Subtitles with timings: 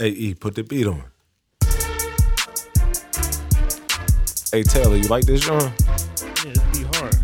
[0.00, 1.02] Hey, E, put the beat on.
[4.52, 5.72] Hey, Taylor, you like this joint?
[6.44, 7.16] Yeah, it'd be hard.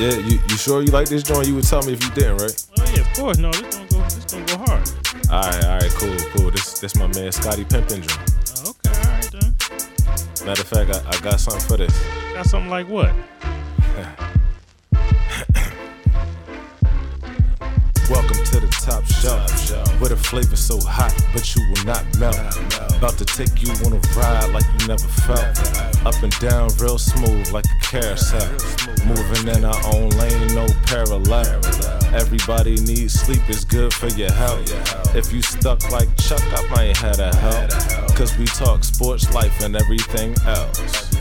[0.00, 1.46] Yeah, you, you sure you like this joint?
[1.46, 2.66] You would tell me if you didn't, right?
[2.76, 3.38] Oh yeah, of course.
[3.38, 4.00] No, this gonna go.
[4.02, 4.90] This gonna go hard.
[5.30, 6.50] All right, all right, cool, cool.
[6.50, 8.32] This this my man Scotty Pimpin joint.
[8.66, 10.44] Oh, okay, all right then.
[10.44, 11.96] Matter of fact, I, I got something for this.
[12.34, 13.14] Got something like what?
[20.02, 22.34] Where the flavor so hot, but you will not melt.
[22.98, 25.46] About to take you on a ride like you never felt.
[26.04, 28.50] Up and down, real smooth like a carousel.
[29.06, 31.54] Moving in our own lane, no parallel.
[32.12, 35.14] Everybody needs sleep, it's good for your health.
[35.14, 37.70] If you stuck like Chuck, I might have to help.
[38.16, 41.11] Cause we talk sports, life, and everything else.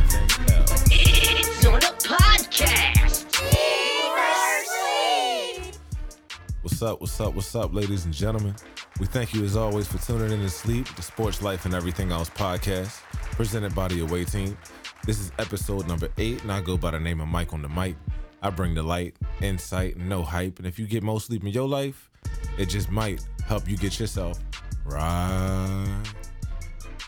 [6.82, 8.56] What's up, what's up, what's up, ladies and gentlemen?
[9.00, 12.12] We thank you as always for tuning in to Sleep, the Sports Life and Everything
[12.12, 13.04] Else podcast,
[13.34, 14.58] presented by the Away Team.
[15.06, 17.70] This is episode number eight, and I go by the name of Mike on the
[17.70, 17.98] mic.
[18.42, 20.58] I bring the light, insight, and no hype.
[20.58, 22.10] And if you get more sleep in your life,
[22.58, 24.40] it just might help you get yourself
[24.84, 26.04] right.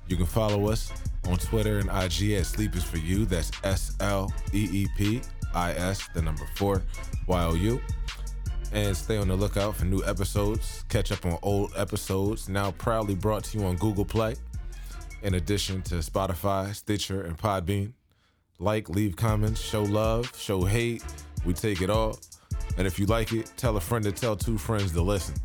[0.08, 0.92] You can follow us
[1.28, 3.26] on Twitter and IG at Sleep is for You.
[3.26, 5.22] That's S L E E P
[5.56, 6.84] I S, the number four,
[7.26, 7.82] Y O U
[8.74, 10.84] and stay on the lookout for new episodes.
[10.90, 14.36] Catch up on old episodes, now proudly brought to you on Google Play,
[15.22, 17.94] in addition to Spotify, Stitcher, and Podbean.
[18.60, 21.04] Like, leave comments, show love, show hate.
[21.46, 22.18] We take it all.
[22.78, 25.36] And if you like it, tell a friend to tell two friends to listen.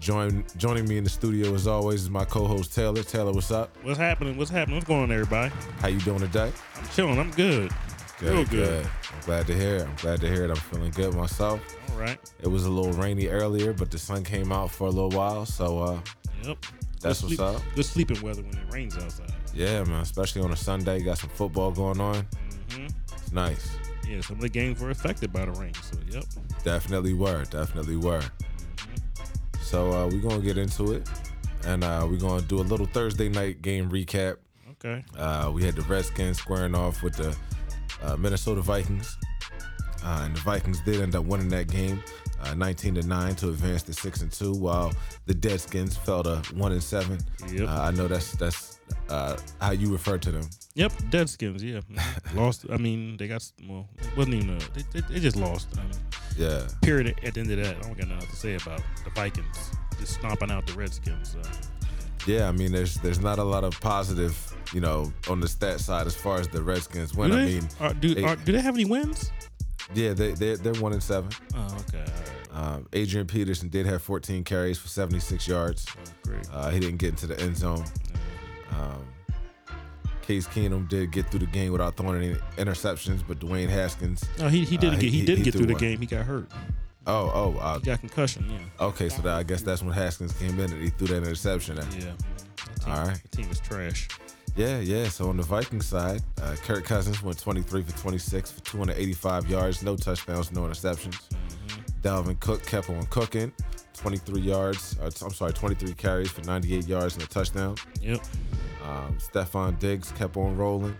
[0.00, 3.02] Join, joining me in the studio as always is my co-host Taylor.
[3.02, 3.76] Taylor, what's up?
[3.82, 4.36] What's happening?
[4.36, 4.76] What's happening?
[4.76, 5.54] What's going on, everybody?
[5.78, 6.52] How you doing today?
[6.76, 7.18] I'm chilling.
[7.18, 7.70] I'm good.
[8.20, 8.86] Real good.
[8.86, 9.82] I'm glad to hear it.
[9.86, 10.50] I'm glad to hear it.
[10.50, 11.60] I'm feeling good myself.
[11.92, 12.18] All right.
[12.40, 15.44] It was a little rainy earlier, but the sun came out for a little while,
[15.46, 16.00] so uh,
[16.44, 16.58] Yep.
[17.00, 17.62] That's good what's sleep- up.
[17.74, 19.32] Good sleeping weather when it rains outside.
[19.54, 20.00] yeah, man.
[20.00, 22.26] Especially on a Sunday, got some football going on.
[22.70, 22.86] Mm-hmm.
[23.12, 23.76] It's nice.
[24.08, 25.72] Yeah, some of the games were affected by the rain.
[25.74, 26.24] So, yep.
[26.62, 27.44] Definitely were.
[27.44, 28.22] Definitely were.
[29.60, 31.08] So uh, we're gonna get into it,
[31.64, 34.36] and uh, we're gonna do a little Thursday night game recap.
[34.72, 35.02] Okay.
[35.16, 37.34] Uh, we had the Redskins squaring off with the
[38.04, 39.16] uh, Minnesota Vikings,
[40.04, 42.02] uh, and the Vikings did end up winning that game,
[42.42, 44.92] uh, 19 to nine, to advance to six and two, while
[45.26, 47.18] the Deadskins fell to one and seven.
[47.50, 47.68] Yep.
[47.68, 50.48] Uh, I know that's that's uh, how you refer to them.
[50.74, 50.92] Yep.
[51.10, 51.62] Deadskins.
[51.62, 51.80] Yeah.
[52.34, 52.66] Lost.
[52.70, 53.88] I mean, they got well.
[53.98, 54.56] It wasn't even.
[54.56, 55.68] A, they, they, they just lost.
[55.78, 55.92] I mean,
[56.36, 57.18] Yeah, period.
[57.22, 60.14] At the end of that, I don't got nothing to say about the Vikings just
[60.14, 61.32] stomping out the Redskins.
[61.32, 61.42] So.
[62.26, 62.48] yeah.
[62.48, 66.06] I mean, there's there's not a lot of positive, you know, on the stat side
[66.06, 67.30] as far as the Redskins win.
[67.30, 69.30] do I mean, are, do, they- are, do they have any wins?
[69.94, 71.30] yeah, they they they're one and seven.
[71.56, 72.04] Oh, okay.
[72.52, 75.86] Um, Adrian Peterson did have 14 carries for 76 yards.
[75.90, 76.46] Oh, great.
[76.52, 77.84] Uh, he didn't get into the end zone.
[78.70, 79.04] Um,
[80.22, 84.24] Case Keenum did get through the game without throwing any interceptions, but Dwayne Haskins.
[84.38, 85.80] No, he, he didn't Uh, get he, he- didn't he get through the one.
[85.80, 85.98] game.
[86.00, 86.50] He got hurt.
[87.06, 88.46] Oh, oh, uh, He got concussion.
[88.50, 88.86] Yeah.
[88.86, 89.10] okay.
[89.10, 91.78] So that, I guess that's when Haskins came in and he threw that interception.
[91.78, 91.92] At.
[91.94, 92.00] Yeah.
[92.00, 92.14] Team,
[92.94, 93.20] All right.
[93.22, 94.08] The team is trash.
[94.56, 95.08] Yeah, yeah.
[95.08, 99.82] So on the Vikings side, uh, Kirk Cousins went 23 for 26 for 285 yards,
[99.82, 101.20] no touchdowns, no interceptions.
[102.02, 103.52] Dalvin Cook kept on cooking,
[103.94, 104.96] 23 yards.
[105.00, 107.76] Uh, I'm sorry, 23 carries for 98 yards and a touchdown.
[108.00, 108.20] Yep.
[108.84, 110.94] Um, Stefon Diggs kept on rolling,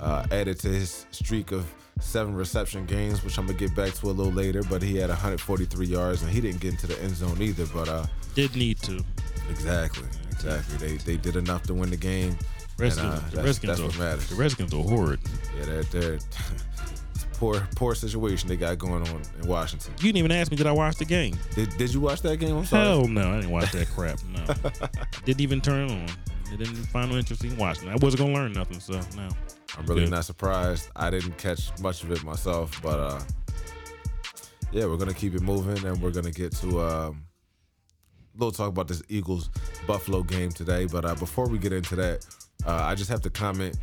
[0.00, 1.66] uh, added to his streak of
[2.00, 4.62] seven reception games, which I'm gonna get back to a little later.
[4.62, 7.66] But he had 143 yards, and he didn't get into the end zone either.
[7.66, 9.04] But uh, Did need to.
[9.50, 12.38] exactly, exactly, they they did enough to win the game.
[12.78, 14.28] Redskins, uh, the that's- Redskins that's are, what matters.
[14.28, 15.20] The Redskins are horrid.
[15.58, 16.26] Yeah, they're, they're it's
[17.24, 19.92] a poor poor situation they got going on in Washington.
[19.98, 21.36] You didn't even ask me did I watch the game.
[21.54, 22.56] Did Did you watch that game?
[22.56, 22.84] I'm sorry.
[22.84, 24.18] Hell no, I didn't watch that crap.
[24.32, 24.44] No,
[25.24, 26.06] didn't even turn on.
[26.52, 27.88] I didn't find no interest in watching.
[27.88, 28.80] I wasn't gonna learn nothing.
[28.80, 29.28] So no.
[29.76, 30.10] I'm really Good.
[30.10, 30.88] not surprised.
[30.94, 33.20] I didn't catch much of it myself, but uh,
[34.72, 37.24] yeah, we're gonna keep it moving, and we're gonna get to um,
[38.34, 39.50] a little talk about this Eagles
[39.86, 40.86] Buffalo game today.
[40.86, 42.24] But uh, before we get into that,
[42.66, 43.76] uh, I just have to comment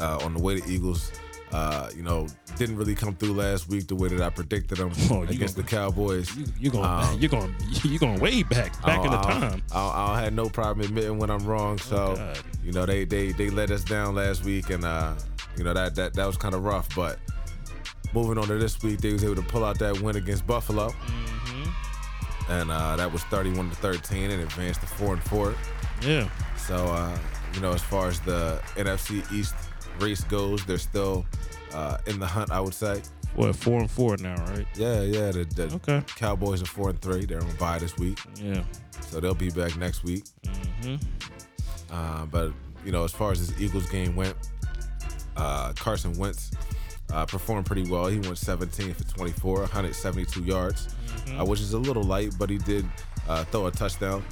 [0.00, 1.12] uh, on the way the Eagles,
[1.52, 2.26] uh, you know,
[2.56, 5.66] didn't really come through last week the way that I predicted them Oh, against gonna-
[5.66, 6.34] the Cowboys.
[6.36, 7.54] You, you're going Um, you're going
[7.84, 9.62] you're going way back back in the time.
[9.74, 11.78] I, I have no problem admitting when I'm wrong.
[11.78, 12.32] So, Oh,
[12.64, 15.14] you know, they they they let us down last week, and uh,
[15.56, 16.88] you know that that that was kind of rough.
[16.96, 17.18] But
[18.14, 20.88] moving on to this week, they was able to pull out that win against Buffalo,
[20.90, 22.52] Mm-hmm.
[22.52, 25.54] and uh, that was 31 to 13, and advanced to four and four.
[26.02, 26.28] Yeah.
[26.56, 27.16] So, uh,
[27.56, 29.54] you know, as far as the NFC East
[29.98, 31.26] race goes, they're still
[31.74, 32.50] uh, in the hunt.
[32.52, 33.02] I would say.
[33.34, 34.66] What four and four now, right?
[34.76, 35.30] Yeah, yeah.
[35.30, 36.02] The, the Okay.
[36.16, 37.26] Cowboys are four and three.
[37.26, 38.62] They're on bye this week, Yeah.
[39.00, 40.24] so they'll be back next week.
[40.46, 40.94] Mm-hmm.
[40.94, 40.96] hmm
[41.90, 42.52] Uh, but
[42.84, 44.34] you know, as far as this Eagles game went,
[45.36, 46.50] uh, Carson Wentz
[47.12, 48.06] uh, performed pretty well.
[48.06, 50.88] He went 17 for 24, 172 yards,
[51.38, 52.86] uh, which is a little light, but he did
[53.28, 54.24] uh, throw a touchdown.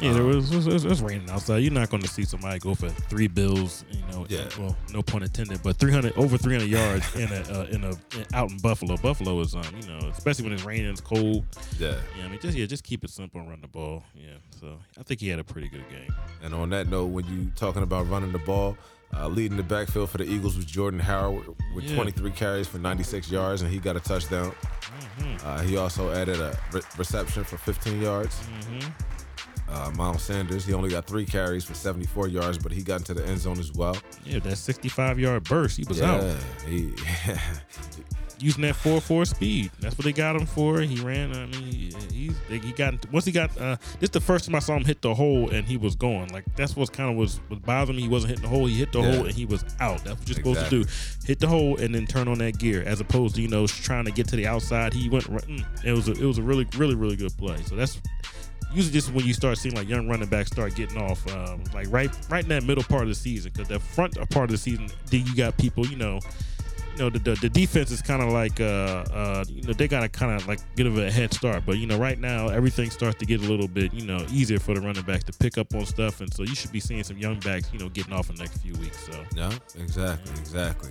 [0.00, 1.58] Yeah, there was, it was, it was raining outside.
[1.58, 3.84] You're not going to see somebody go for three bills.
[3.90, 4.48] You know, Yeah.
[4.58, 8.26] Well, no pun intended, but 300 over 300 yards in a uh, in a in,
[8.34, 8.96] out in Buffalo.
[8.96, 11.44] Buffalo is um, you know, especially when it's raining, it's cold.
[11.78, 11.96] Yeah.
[12.16, 14.04] Yeah, I mean, just yeah, just keep it simple and run the ball.
[14.14, 16.14] Yeah, so I think he had a pretty good game.
[16.42, 18.76] And on that note, when you talking about running the ball,
[19.16, 21.96] uh, leading the backfield for the Eagles was Jordan Howard with Yeah.
[21.96, 24.54] 23 carries for 96 yards, and he got a touchdown.
[25.44, 28.36] Uh, he also added a re- reception for 15 yards.
[28.36, 28.88] Mm-hmm.
[29.70, 33.12] Uh, Miles Sanders, he only got three carries for 74 yards, but he got into
[33.14, 33.96] the end zone as well.
[34.24, 36.24] Yeah, that 65 yard burst, he was out
[36.66, 36.92] he,
[38.40, 39.70] using that four four speed.
[39.80, 40.80] That's what they got him for.
[40.80, 41.32] He ran.
[41.34, 43.56] I mean, he, he's he got once he got.
[43.60, 46.28] Uh, this the first time I saw him hit the hole and he was going.
[46.28, 48.02] Like that's what kind of was was bothering me.
[48.02, 48.66] He wasn't hitting the hole.
[48.66, 49.16] He hit the Yeah.
[49.16, 50.04] hole and he was out.
[50.04, 50.84] That's what you're supposed to do.
[51.26, 54.04] Hit the hole and then turn on that gear, as opposed to you know trying
[54.04, 54.92] to get to the outside.
[54.92, 55.24] He went.
[55.24, 57.56] mm, It was a, it was a really really really good play.
[57.64, 58.00] So that's
[58.72, 61.86] usually just when you start seeing like young running backs start getting off, um, like
[61.90, 64.58] right right in that middle part of the season, because the front part of the
[64.58, 66.20] season, then you got people, you know,
[66.92, 69.86] you know the the, the defense is kind of like uh uh you know they
[69.86, 72.90] got to kind of like get a head start, but you know right now everything
[72.90, 75.58] starts to get a little bit you know easier for the running backs to pick
[75.58, 78.12] up on stuff, and so you should be seeing some young backs you know getting
[78.12, 78.98] off in the next few weeks.
[79.06, 80.90] So No, exactly, exactly.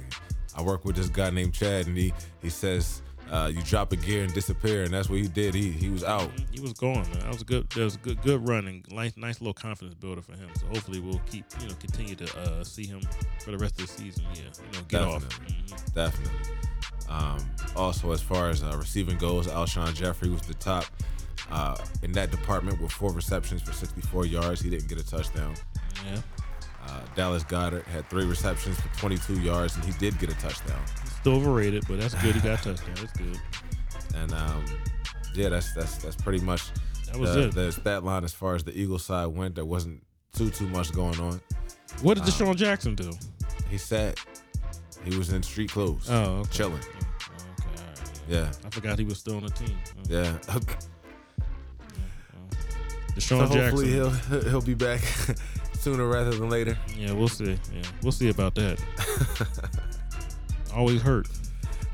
[0.55, 3.01] I work with this guy named Chad, and he he says
[3.31, 5.53] uh, you drop a gear and disappear, and that's what he did.
[5.53, 6.29] He he was out.
[6.35, 7.01] Mhm, he was going.
[7.01, 7.19] Man.
[7.19, 7.69] That was a good.
[7.71, 10.49] That was a good good run and nice nice little confidence builder for him.
[10.59, 13.01] So hopefully we'll keep you know continue to uh, see him
[13.43, 14.23] for the rest of the season.
[14.33, 15.21] Yeah, you know get off.
[15.27, 15.55] Definitely.
[15.67, 15.93] Mhm.
[15.93, 16.39] Definitely.
[17.09, 17.37] Um,
[17.75, 20.83] also, as far as uh, receiving goes, Alshon Jeffery was the top
[21.49, 24.59] uh, in that department with four receptions for 64 yards.
[24.61, 25.55] He didn't get a touchdown.
[26.05, 26.19] Yeah.
[26.87, 30.79] Uh, Dallas Goedert had three receptions for 22 yards, and he did get a touchdown.
[31.19, 32.33] Still overrated, but that's good.
[32.35, 32.95] He got a touchdown.
[32.95, 33.39] That's good.
[34.15, 34.65] And um,
[35.35, 36.71] yeah, that's that's that's pretty much
[37.07, 37.53] That was the, it.
[37.53, 39.55] the stat line as far as the Eagles side went.
[39.55, 40.01] There wasn't
[40.33, 41.41] too too much going on.
[42.01, 43.11] What did DeSean Jackson do?
[43.69, 44.19] He sat.
[45.03, 46.49] He was in street clothes, Oh, okay.
[46.51, 46.81] chilling.
[46.81, 46.97] Oh,
[47.59, 48.11] okay, all right.
[48.27, 49.77] Yeah, I forgot he was still on the team.
[49.97, 50.37] Oh, yeah.
[53.15, 54.09] DeSean so hopefully he'll
[54.43, 55.01] he'll be back
[55.77, 56.77] sooner rather than later.
[56.97, 57.57] Yeah, we'll see.
[57.73, 58.81] Yeah, we'll see about that.
[60.73, 61.27] Always hurt.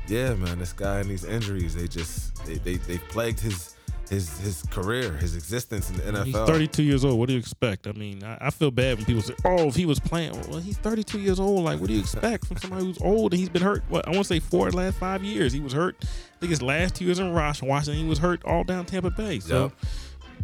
[0.08, 3.74] Yeah, man, this guy and these injuries, they just they they, they plagued his
[4.10, 6.24] his his career, his existence in the NFL.
[6.24, 7.18] He's 32 years old.
[7.18, 7.86] What do you expect?
[7.86, 10.60] I mean, I, I feel bad when people say, "Oh, if he was playing." Well,
[10.60, 11.64] he's 32 years old.
[11.64, 13.82] Like, what do you expect from somebody who's old and he's been hurt?
[13.88, 15.96] What I want to say, four the last five years he was hurt.
[16.02, 16.06] I
[16.40, 19.40] think his last two years in Washington, he was hurt all down Tampa Bay.
[19.40, 19.64] So.
[19.64, 19.72] Yep.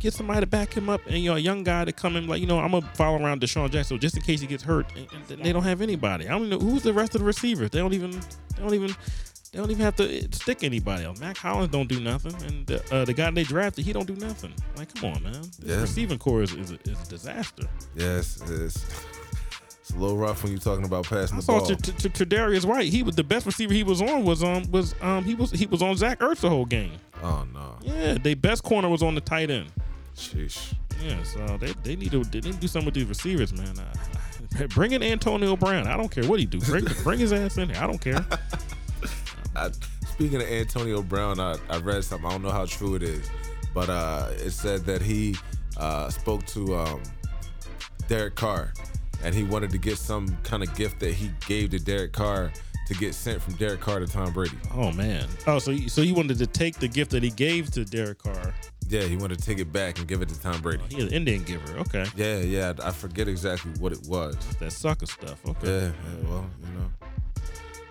[0.00, 2.26] Get somebody to back him up, and you know, a young guy to come in,
[2.26, 4.86] like you know, I'm gonna follow around DeSean Jackson just in case he gets hurt,
[4.96, 6.26] and, and they don't have anybody.
[6.26, 7.70] I don't know who's the rest of the receivers.
[7.70, 8.94] They don't even, they don't even,
[9.52, 11.20] they don't even have to stick anybody else.
[11.20, 14.16] Mack Hollins don't do nothing, and the, uh, the guy they drafted, he don't do
[14.16, 14.54] nothing.
[14.76, 15.32] Like, come on, man.
[15.32, 15.80] This Yeah.
[15.82, 17.64] receiving core is, is, a, is a disaster.
[17.94, 18.82] Yes, it's,
[19.82, 21.66] it's a little rough when you're talking about passing I the ball.
[21.66, 22.90] to, to, to Darius White.
[22.90, 25.66] He was the best receiver he was on was um was um he was he
[25.66, 26.92] was on Zach Ertz the whole game.
[27.22, 29.70] oh no, Yeah, their best corner was on the tight end.
[30.16, 30.74] Sheesh.
[31.02, 33.74] Yeah, so they, they need to they need to do something with these receivers, man.
[33.78, 35.86] Uh, bring in Antonio Brown.
[35.86, 36.60] I don't care what he do.
[36.60, 37.82] Bring, bring his ass in here.
[37.82, 38.24] I don't care.
[39.56, 39.70] I,
[40.10, 42.26] speaking of Antonio Brown, I, I read something.
[42.26, 43.28] I don't know how true it is,
[43.74, 45.36] but uh, it said that he
[45.76, 47.02] uh, spoke to um,
[48.08, 48.72] Derek Carr,
[49.24, 52.52] and he wanted to get some kind of gift that he gave to Derek Carr
[52.86, 54.56] to get sent from Derek Carr to Tom Brady.
[54.74, 55.26] Oh man.
[55.46, 58.18] Oh, so you- so you wanted to take the gift that he gave to Derek
[58.18, 58.52] Carr.
[58.90, 60.82] Yeah, he wanted to take it back and give it to Tom Brady.
[60.82, 61.78] Oh, he an Indian giver.
[61.78, 64.36] Okay, Yeah, yeah, I forget exactly what it was.
[64.58, 65.38] that sucker stuff.
[65.46, 65.68] Okay.
[65.68, 66.90] Yeah, yeah, well, you know,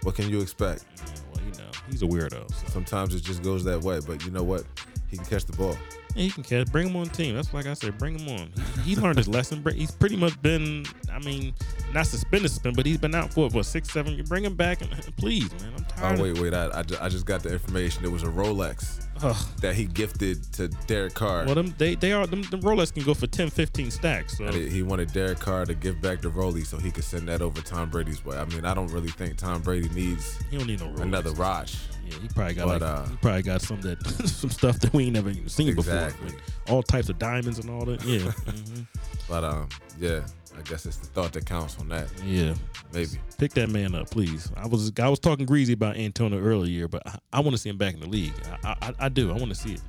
[0.04, 0.84] what can you expect?
[0.98, 2.54] Yeah, well, you know, he's a weirdo.
[2.54, 2.68] So.
[2.68, 4.66] Sometimes it just goes that way, but you know what?
[5.10, 5.78] He can catch the ball.
[6.16, 6.70] Yeah, he can catch.
[6.70, 7.34] Bring him on the team.
[7.34, 7.98] That's like I said.
[7.98, 8.52] Bring him on.
[8.84, 9.64] He, he learned his lesson.
[9.74, 10.86] He's pretty much been.
[11.12, 11.54] I mean,
[11.94, 14.16] not suspended, suspended, but he's been out for what six, seven.
[14.16, 15.74] You Bring him back, and please, man.
[15.78, 16.20] I'm oh, tired.
[16.20, 16.54] Oh wait, wait!
[16.54, 18.04] I, I just got the information.
[18.04, 19.36] It was a Rolex Ugh.
[19.62, 21.46] that he gifted to Derek Carr.
[21.46, 24.38] Well, them they they are them, them Rolex can go for 10, 15 stacks.
[24.38, 27.42] So he wanted Derek Carr to give back the Rollie so he could send that
[27.42, 28.38] over Tom Brady's way.
[28.38, 31.02] I mean, I don't really think Tom Brady needs he don't need no Rolex.
[31.02, 31.78] another Raj.
[32.06, 34.94] Yeah, he probably got But, like, uh, he probably got some that some stuff that
[34.94, 36.26] we ain't never even seen Exactly.
[36.28, 36.40] before.
[36.66, 38.04] With all types of diamonds and all that.
[38.04, 38.20] Yeah.
[38.32, 38.86] mhm.
[39.28, 40.22] But um, yeah,
[40.60, 42.08] I guess it's the thought that counts on that.
[42.24, 42.54] Yeah.
[42.94, 43.12] Maybe.
[43.38, 44.52] Pick that man up, please.
[44.58, 47.70] I was I was talking greasy about Antonio earlier, but I, I want to see
[47.70, 48.34] him back in the league.
[48.64, 49.30] I, I I do.
[49.30, 49.82] I want to see it.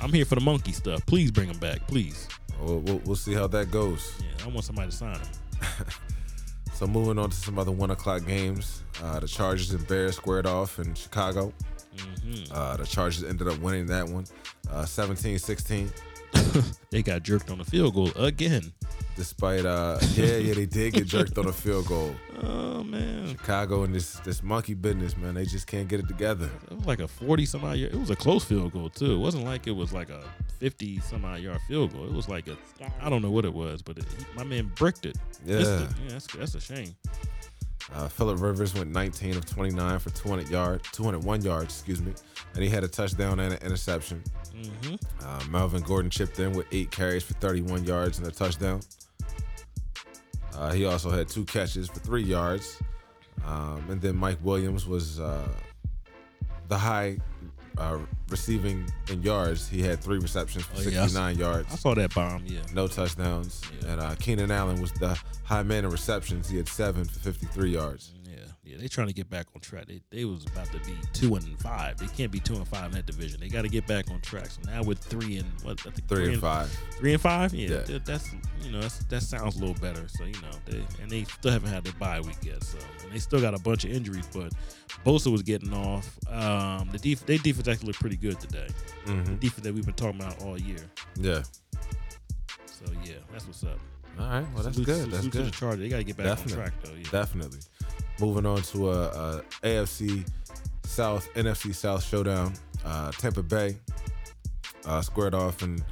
[0.00, 1.04] I'm here for the monkey stuff.
[1.06, 2.28] Please bring him back, please.
[2.60, 4.12] We'll, we'll, we'll see how that goes.
[4.20, 5.28] Yeah, I want somebody to sign him.
[6.78, 10.46] So moving on to some other one o'clock games, uh, the Chargers and Bears squared
[10.46, 11.52] off in Chicago.
[11.96, 12.52] Mm-hmm.
[12.52, 14.26] Uh, the Chargers ended up winning that one,
[14.70, 15.90] uh, 17-16.
[16.90, 18.72] They got jerked on the field goal again.
[19.14, 22.14] Despite, uh, yeah, yeah, they did get jerked on a field goal.
[22.40, 26.48] Oh man, Chicago and this this monkey business, man, they just can't get it together.
[26.70, 27.92] it was like a forty some odd yard.
[27.92, 29.12] It was a close field goal too.
[29.12, 30.22] It wasn't like it was like a
[30.60, 32.04] fifty some odd yard field goal.
[32.04, 32.56] It was like a
[33.02, 34.04] I don't know what it was, but it,
[34.36, 35.18] my man bricked it.
[35.44, 35.56] Yeah.
[35.56, 35.66] it.
[36.04, 36.94] yeah, that's that's a shame.
[37.94, 42.12] Uh, Philip Rivers went 19 of 29 for 200 yards, 201 yards, excuse me,
[42.54, 44.22] and he had a touchdown and an interception.
[44.82, 48.80] hmm Uh, Melvin Gordon chipped in with eight carries for 31 yards and a touchdown.
[50.54, 52.78] Uh, he also had two catches for three yards.
[53.46, 55.48] Um, and then Mike Williams was uh,
[56.66, 57.18] the high
[57.78, 59.68] uh, receiving in yards.
[59.68, 62.42] He had three receptions for Oh, yeah, I 69 I yards, I saw that bomb.
[62.46, 62.60] Yeah.
[62.74, 63.62] no touchdowns.
[63.82, 63.92] Yeah.
[63.92, 66.48] And uh, Keenan Allen was the high man in receptions.
[66.48, 68.12] He had seven for 53 yards.
[68.68, 69.86] Yeah, they trying to get back on track.
[69.86, 71.96] They they was about to be two and five.
[71.96, 73.40] They can't be two and five in that division.
[73.40, 74.46] They got to get back on track.
[74.50, 75.80] So now with three and what?
[75.86, 76.68] I think Three and five.
[76.98, 77.54] Three and five.
[77.54, 77.78] Yeah, Yeah.
[77.82, 78.30] that- that's
[78.62, 80.06] you know that's, that sounds a little better.
[80.08, 82.62] So you know they and they still haven't had their bye week yet.
[82.62, 84.28] So and they still got a bunch of injuries.
[84.34, 84.52] But
[85.06, 86.18] Bosa was getting off.
[86.28, 88.68] Um, the def- they defense actually looked pretty good today.
[89.06, 90.78] hmm Defense that we've been talking about all year.
[91.16, 91.42] Yeah.
[92.66, 93.78] So yeah, that's what's up.
[94.18, 94.46] All right.
[94.54, 95.10] Well, that's Salute- good.
[95.10, 95.46] That's salute good.
[95.46, 95.80] the Chargers.
[95.80, 96.52] They got to get back Definitely.
[96.54, 96.92] on track though.
[96.94, 97.10] Yeah.
[97.10, 97.60] Definitely.
[98.20, 100.28] Moving on to a, a AFC
[100.84, 102.52] South, NFC South showdown.
[102.84, 103.76] Uh, Tampa Bay
[104.86, 105.82] uh, squared off and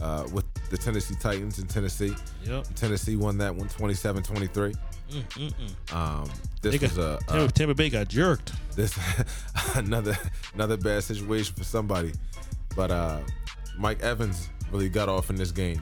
[0.00, 2.14] uh, with the Tennessee Titans in Tennessee.
[2.44, 2.66] Yep.
[2.74, 4.74] Tennessee won that one 27-23.
[5.10, 5.94] Mm, mm, mm.
[5.94, 6.30] Um,
[6.62, 8.52] this was a, Tampa, Tampa Bay got jerked.
[8.74, 8.98] this
[9.74, 10.16] another
[10.54, 12.12] another bad situation for somebody.
[12.74, 13.18] But uh,
[13.76, 15.80] Mike Evans really got off in this game.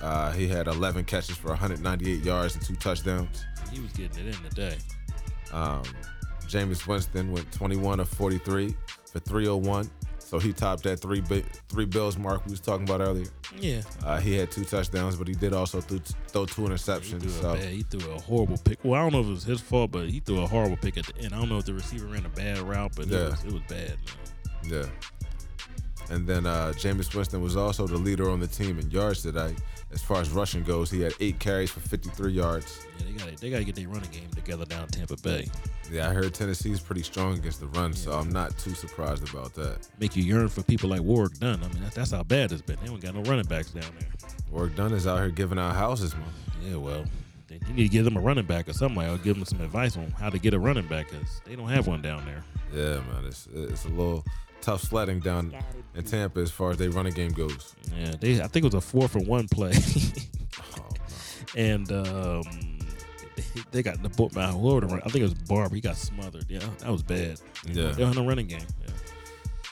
[0.00, 3.44] Uh, he had 11 catches for 198 yards and two touchdowns.
[3.72, 4.76] He was getting it in today.
[5.52, 5.82] Um,
[6.46, 8.74] Jameis Winston went 21 of 43
[9.12, 9.90] for 301.
[10.18, 13.24] So he topped that three bi- three bills mark we was talking about earlier.
[13.58, 13.80] Yeah.
[14.04, 17.20] Uh, he had two touchdowns, but he did also th- throw two He interceptions.
[17.22, 18.78] threw, So bad, he threw a horrible pick.
[18.84, 20.98] Well, I don't know if it was his fault, but he threw a horrible pick
[20.98, 21.32] at the end.
[21.32, 23.18] I don't know if the receiver ran a bad route, but Yeah.
[23.18, 23.96] it, was, it was bad.
[24.64, 24.70] Man.
[24.72, 24.86] yeah.
[26.14, 29.54] And then uh, Jameis Winston was also the leader on the team in yards today.
[29.90, 32.86] As far as rushing goes, he had eight carries for 53 yards.
[32.98, 35.48] Yeah, they got they got to get their running game together down Tampa Bay.
[35.90, 39.54] Yeah, I heard Tennessee's pretty strong against the run, so I'm not too surprised about
[39.54, 39.88] that.
[39.98, 41.60] Make you yearn for people like Warrick Dunn.
[41.64, 42.76] I mean, that, that's how bad it's been.
[42.82, 44.08] They don't got no running backs down there.
[44.50, 46.24] Warrick Dunn is out here giving out houses, man.
[46.62, 47.04] Yeah, well,
[47.46, 49.62] they, you need to give them a running back or something, or give them some
[49.62, 52.44] advice on how to get a running back because they don't have one down there.
[52.74, 54.22] Yeah, man, it's it's a little
[54.60, 55.54] tough sledding down
[55.94, 57.74] in Tampa as far as they running game goes.
[57.96, 58.40] Yeah, they.
[58.40, 59.72] I think it was a four for one play,
[60.78, 60.88] Oh,
[61.56, 62.42] and um,
[63.70, 64.80] they, got the book by whoever.
[64.86, 65.74] the run- I think it was Barber.
[65.74, 66.46] He got smothered.
[66.48, 67.40] Yeah, that was bad.
[67.66, 67.90] Yeah.
[67.92, 68.60] they don't have running game.
[68.80, 68.88] Yeah.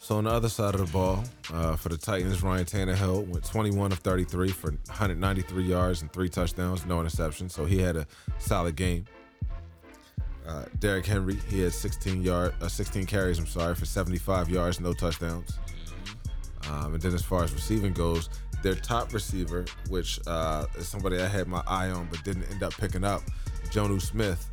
[0.00, 3.44] So on the other side of the ball, uh, for the Titans, Ryan Tannehill went
[3.44, 7.50] 21 of 33 for 193 yards and three touchdowns, no interceptions.
[7.50, 8.06] So he had a
[8.38, 9.06] solid game.
[10.46, 13.38] Uh, Derrick Henry, he had 16 yard, uh, 16 carries.
[13.38, 15.58] I'm sorry for 75 yards, no touchdowns.
[16.70, 18.28] Um, and then as far as receiving goes,
[18.62, 22.62] their top receiver, which uh, is somebody I had my eye on but didn't end
[22.62, 23.22] up picking up,
[23.70, 24.48] Jonnu Smith,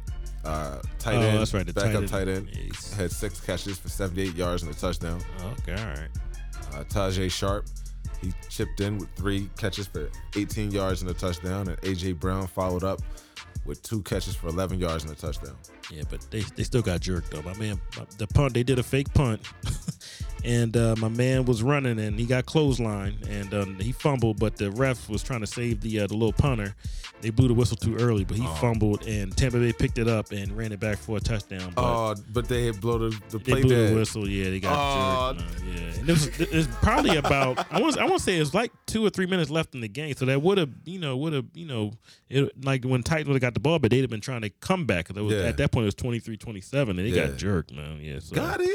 [0.45, 2.49] uh, tight Oh, end, that's right, the backup tight tight end.
[2.53, 5.21] end, had six catches for 78 yards and a touchdown.
[5.59, 6.09] Okay, all right.
[6.73, 7.65] Uh, Tajae Sharpe,
[8.21, 12.47] he chipped in with three catches for 18 yards and a touchdown, and AJ Brown
[12.47, 13.01] followed up
[13.65, 15.55] with two catches for 11 yards and a touchdown.
[15.91, 17.41] Yeah, but they, they still got jerked though.
[17.41, 17.79] My man,
[18.17, 19.41] the punt they did a fake punt,
[20.43, 24.57] and uh, my man was running and he got clothesline and um, he fumbled, but
[24.57, 26.75] the ref was trying to save the uh, the little punter.
[27.21, 28.53] They blew the whistle too early, but he Oh.
[28.55, 31.71] fumbled and Tampa Bay picked it up and ran it back for a touchdown.
[31.73, 33.91] But Oh, but they had blow the, the play they blew dead.
[33.91, 34.27] the whistle.
[34.27, 35.49] Yeah, they got jerked.
[35.63, 35.73] man.
[35.77, 38.71] Yeah, and this was it's probably about I want I want to say it's like
[38.85, 41.31] two or three minutes left in the game, so that would have you know would
[41.33, 41.91] have you know
[42.29, 44.49] it like when Titans would have got the ball, but they'd have been trying to
[44.49, 45.09] come back.
[45.09, 45.43] it was, Yeah.
[45.43, 47.27] At that point, it was 23-27, and they Yeah.
[47.27, 47.99] got jerked, man.
[48.01, 48.67] Yeah, so, Got it.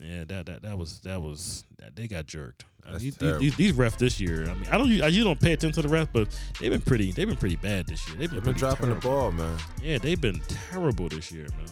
[0.00, 2.64] Yeah, that that that was that was that, they got jerked.
[2.86, 5.52] Uh, these, these, these refs this year, I mean, I don't I usually don't pay
[5.52, 6.28] attention to the refs, but
[6.58, 8.16] they've been pretty they've been pretty bad this year.
[8.16, 9.58] They've been, They've been dropping the ball, man.
[9.82, 10.40] Yeah, they've been
[10.70, 11.68] terrible this year, man.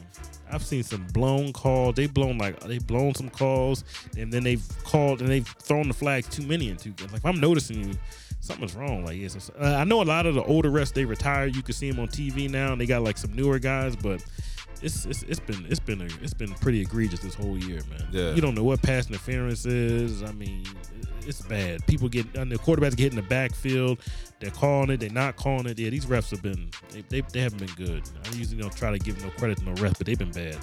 [0.50, 1.94] I've seen some blown calls.
[1.94, 3.84] They blown like they blown some calls,
[4.16, 7.12] and then they've called and they've thrown the flags too many in two games.
[7.12, 7.94] Like I'm noticing you,
[8.40, 9.04] something's wrong.
[9.04, 11.56] Like yes, uh, I know a lot of the older refs they retired.
[11.56, 14.22] You can see them on TV now, and they got like some newer guys, but
[14.82, 18.06] it's it's it's been it's been a, it's been pretty egregious this whole year, man.
[18.10, 18.32] Yeah.
[18.34, 20.22] You don't know what pass interference is.
[20.22, 20.64] I mean,
[21.26, 21.86] it's bad.
[21.86, 23.98] People get and the quarterbacks get in the backfield.
[24.40, 25.00] They're calling it.
[25.00, 25.78] They're not calling it.
[25.78, 28.02] Yeah, these refs have been they they, they haven't been good.
[28.30, 30.58] I usually don't try to give no credit to no refs, but they've been bad.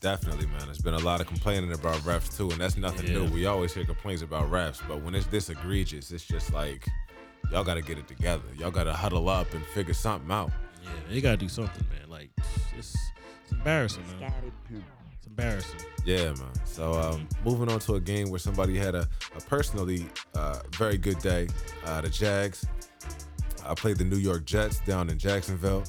[0.00, 0.66] Definitely, man.
[0.66, 3.20] There's been a lot of complaining about refs too, and that's nothing Yeah.
[3.20, 3.24] new.
[3.32, 6.86] We always hear complaints about refs, but when it's this egregious, it's just like
[7.50, 8.42] y'all got to get it together.
[8.58, 10.50] Y'all got to huddle up and figure something out.
[10.84, 12.08] Yeah, they gotta do something, man.
[12.08, 12.30] Like
[12.76, 12.94] it's,
[13.42, 14.32] it's embarrassing, man.
[15.18, 15.80] It's embarrassing.
[16.04, 16.50] Yeah, man.
[16.64, 20.98] So um, moving on to a game where somebody had a, a personally uh, very
[20.98, 21.48] good day.
[21.84, 22.66] Uh, the Jags.
[23.66, 25.84] I played the New York Jets down in Jacksonville,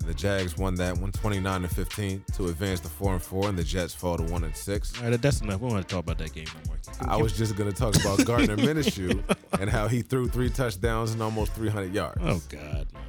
[0.00, 3.48] and the Jags won that one 29 to 15 to advance to four and four,
[3.48, 5.00] and the Jets fall to one and six.
[5.00, 5.60] All right, that's enough.
[5.60, 7.08] We don't want to talk about that game no more.
[7.08, 9.22] I was just gonna talk about Gardner Minshew
[9.60, 12.18] and how he threw three touchdowns and almost 300 yards.
[12.20, 13.02] Oh God, man.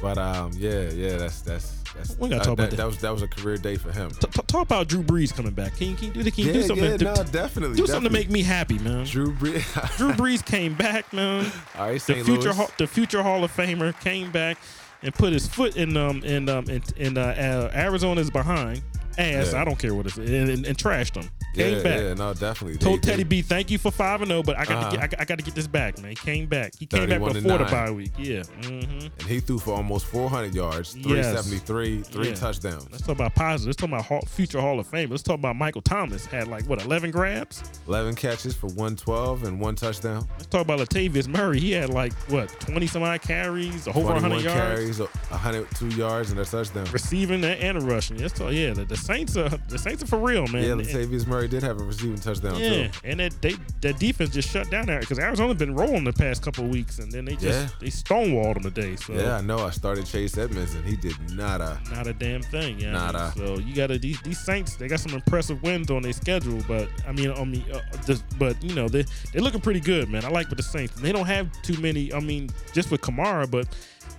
[0.00, 2.76] But um, yeah, yeah, that's that's that's We gotta uh, talk about that, that.
[2.76, 4.10] that was that was a career day for him.
[4.10, 5.76] T- t- talk about Drew Brees coming back.
[5.76, 6.84] Can you, can you do the, can you yeah, do something?
[6.84, 7.76] yeah, to, no, definitely.
[7.76, 9.04] do something to make me happy, man.
[9.04, 9.96] Drew Brees.
[9.96, 11.50] Drew Brees came back, man.
[11.76, 12.24] All right, The St.
[12.24, 12.56] future, Louis.
[12.56, 14.56] Hall, the future Hall of Famer came back
[15.02, 18.82] and put his foot in um in um in, in uh, uh, Arizona's behind
[19.18, 19.52] ass.
[19.52, 19.60] Yeah.
[19.60, 21.30] I don't care what it's and, and, and trashed him.
[21.54, 22.00] Came yeah, back.
[22.00, 22.78] yeah, no, definitely.
[22.78, 24.90] Told They- Teddy they- B, thank you for five and zero, but I got Uh-huh.
[24.92, 26.10] to get, I, I got to get this back, man.
[26.10, 26.72] He came back.
[26.78, 27.72] He came back 31 to before the 9.
[27.72, 28.12] bye week.
[28.16, 28.42] Yeah.
[28.60, 29.06] Mm-hmm.
[29.18, 31.04] and he threw for almost 400 yards, Yes.
[31.04, 32.34] 373, three Yeah.
[32.34, 33.66] touchdowns, Let's talk about positive.
[33.68, 35.10] Let's talk about future Hall of Fame.
[35.10, 37.62] Let's talk about Michael Thomas had like what eleven grabs.
[37.88, 41.58] 11 catches for 112 and one touchdown, Let's talk about Latavius Murray.
[41.58, 44.98] He had like what twenty some odd carries, over 21 hundred yards.
[44.98, 46.86] carries, 102 yards, and a touchdown.
[46.92, 48.18] receiving and, and rushing.
[48.18, 50.62] Let's talk, yeah, the, the Saints are the Saints are for real, man.
[50.64, 52.90] Yeah, And- Latavius Murray did have a receiving touchdown yeah, too.
[53.04, 56.42] and that they that defense just shut down there because Arizona's been rolling the past
[56.42, 57.68] couple weeks, and then they just Yeah.
[57.80, 58.96] they stonewalled them today.
[58.96, 59.58] So Yeah, I know.
[59.58, 61.60] I started Chase Edmonds, and he did not.
[61.60, 62.78] Uh, not a damn thing.
[62.78, 63.32] Yeah, mean, Nada.
[63.36, 64.76] so you got to these these Saints.
[64.76, 68.22] They got some impressive wins on their schedule, but I mean, I mean, uh, just,
[68.38, 70.24] but you know they they're looking pretty good, man.
[70.24, 71.00] I like with the Saints.
[71.00, 72.12] They don't have too many.
[72.12, 73.66] I mean, just with Kamara, but.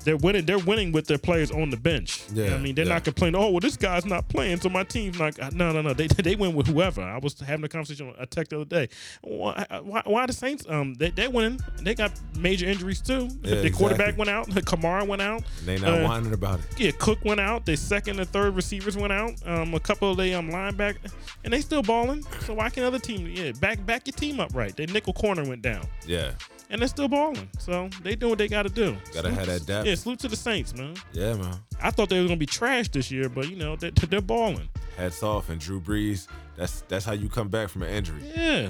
[0.03, 0.45] They're winning.
[0.45, 2.23] They're winning with their players on the bench.
[2.33, 2.93] Yeah, I mean, they're yeah.
[2.95, 3.39] not complaining.
[3.39, 5.53] Oh, well, this guy's not playing, so my team's not.
[5.53, 5.93] No, no, no.
[5.93, 7.01] They they win with whoever.
[7.01, 8.89] I was having a conversation on a text the other day.
[9.21, 10.65] Why, why, why the Saints?
[10.67, 11.59] Um, they they winning.
[11.81, 13.29] They got major injuries too.
[13.43, 14.17] Yeah, the quarterback exactly.
[14.19, 14.47] went out.
[14.65, 15.43] Kamara went out.
[15.59, 16.65] and they not Uh, whining about it.
[16.79, 17.65] Yeah, Cook went out.
[17.65, 19.33] Their second and third receivers went out.
[19.45, 21.11] Um, a couple of the um linebackers,
[21.43, 22.23] and they still balling.
[22.41, 23.37] So why can other teams?
[23.39, 24.75] Yeah, back back your team up right.
[24.75, 26.31] Their nickel corner went down, Yeah,
[26.71, 27.49] and they're still balling.
[27.59, 28.97] So they doing what they got to do.
[29.13, 29.87] Gotta have that depth.
[29.87, 30.95] Yeah, salute to the Saints, man.
[31.13, 31.55] yeah, man.
[31.81, 34.69] I thought they were gonna be trash this year, but you know they, they're balling.
[34.97, 36.27] Hats off, and Drew Brees.
[36.57, 38.21] That's that's how you come back from an injury.
[38.35, 38.69] Yeah,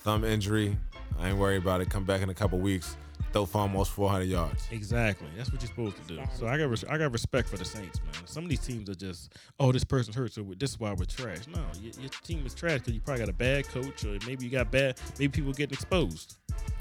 [0.00, 0.76] Thumb injury.
[1.18, 1.90] I ain't worried about it.
[1.90, 2.96] Come back in a couple weeks.
[3.32, 4.66] Throw for almost 400 yards.
[4.70, 5.28] exactly.
[5.36, 6.22] That's what you're supposed to do.
[6.34, 8.26] So I got res- I got respect for the Saints, man.
[8.26, 11.04] Some of these teams are just, oh, this person's hurt, so this is why we're
[11.04, 11.46] trash.
[11.54, 14.44] No, your, your team is trash because you probably got a bad coach, or maybe
[14.46, 14.98] you got bad.
[15.18, 16.36] Maybe people getting exposed.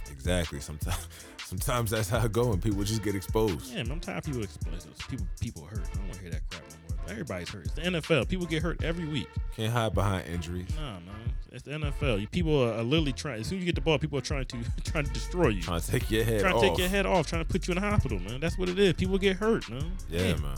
[0.10, 0.60] Exactly.
[0.62, 1.08] Sometimes,
[1.46, 3.70] sometimes that's how it go, and people just get exposed.
[3.74, 4.88] Yeah, man, I'm tired of people exposed.
[5.10, 5.82] People people hurt.
[5.92, 7.12] I don't want to hear that crap no more.
[7.12, 7.66] Everybody's hurt.
[7.66, 8.28] It's the NFL.
[8.30, 9.28] People get hurt every week.
[9.56, 10.68] Can't hide behind injuries.
[10.78, 11.34] Nah, man.
[11.52, 12.30] It's the NFL.
[12.32, 13.42] People are, are literally trying.
[13.42, 15.62] As soon as you get the ball, people are trying to trying to destroy you.
[15.62, 16.42] Trying to take your head off.
[16.42, 16.62] trying off.
[16.62, 18.40] to take your head off, trying to put you in the hospital, man.
[18.40, 18.94] That's what it is.
[18.94, 19.92] People get hurt, man.
[20.10, 20.58] Yeah, man.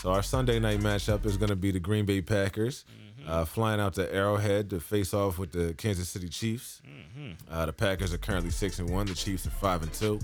[0.00, 2.84] So our Sunday night matchup is going to be the Green Bay Packers
[3.22, 3.30] Mm-hmm.
[3.30, 6.82] uh, flying out to Arrowhead to face off with the Kansas City Chiefs.
[6.84, 7.32] Mm-hmm.
[7.48, 9.06] Uh, the Packers are currently six and one.
[9.06, 10.18] The Chiefs are five and two.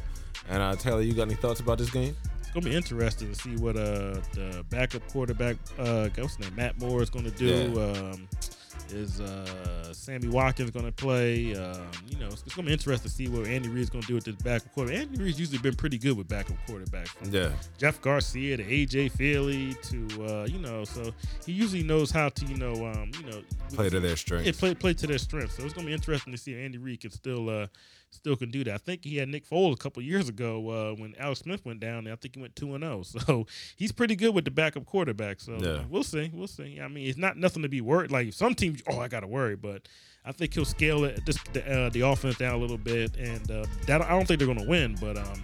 [0.48, 2.16] And uh, Taylor, you got any thoughts about this game?
[2.40, 6.56] It's gonna be interesting to see what uh the backup quarterback uh what's his name
[6.56, 7.78] Matt Moore is gonna do.
[7.80, 8.28] Um,
[8.90, 11.54] is uh Sammy Watkins gonna play?
[11.54, 14.14] Um, you know, it's, it's gonna be interesting to see what Andy Reid's gonna do
[14.14, 15.02] with this backup quarterback.
[15.02, 17.10] Andy Reid's usually been pretty good with backup quarterbacks.
[17.32, 21.12] Yeah, Jeff Garcia to AJ Feeley to uh, you know, so
[21.44, 23.42] he usually knows how to you know um you know
[23.74, 24.46] play to their strengths.
[24.46, 25.56] yeah, play play to their strengths.
[25.56, 27.66] So it's gonna be interesting to see if Andy Reid can still uh
[28.10, 28.74] still can do that.
[28.74, 31.80] I think he had Nick Foles a couple years ago uh, when Alex Smith went
[31.80, 31.98] down.
[32.06, 33.02] And I think he went two and zero.
[33.26, 35.40] So he's pretty good with the backup quarterback.
[35.40, 35.84] So Yeah.
[35.88, 36.80] we'll see, we'll see.
[36.80, 38.10] I mean, it's not nothing to be worried.
[38.10, 39.88] Like some teams, oh, I got to worry, but.
[40.24, 43.50] I think he'll scale it, this, the, uh, the offense down a little bit, and
[43.50, 45.42] uh, that I don't think they're going to win, but um,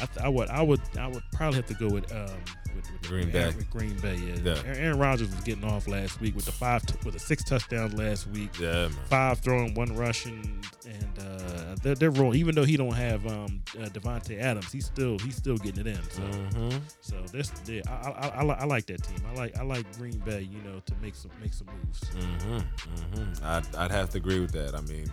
[0.00, 2.28] I, th- I would, I would, I would probably have to go with um,
[2.74, 3.46] with, with Green Bay.
[3.56, 4.34] With Green Bay, yeah.
[4.42, 4.62] Yeah.
[4.66, 7.42] Aaron- Aaron Rodgers was getting off last week with the five, t- with the six
[7.44, 8.90] touchdowns last week Yeah, man.
[9.08, 12.38] five throwing, one rushing, and uh, they're, they're rolling.
[12.38, 15.96] Even though he don't have um, uh, Davante Adams, he's still he's still getting it
[15.96, 16.02] in.
[16.10, 16.68] So, hmm
[17.00, 19.16] so this, yeah, I, I, I, I like that team.
[19.30, 22.06] I like I like Green Bay, you know, to make some make some moves.
[22.10, 24.74] hmm hmm I'd, I'd have to agree with that.
[24.74, 25.10] I mean,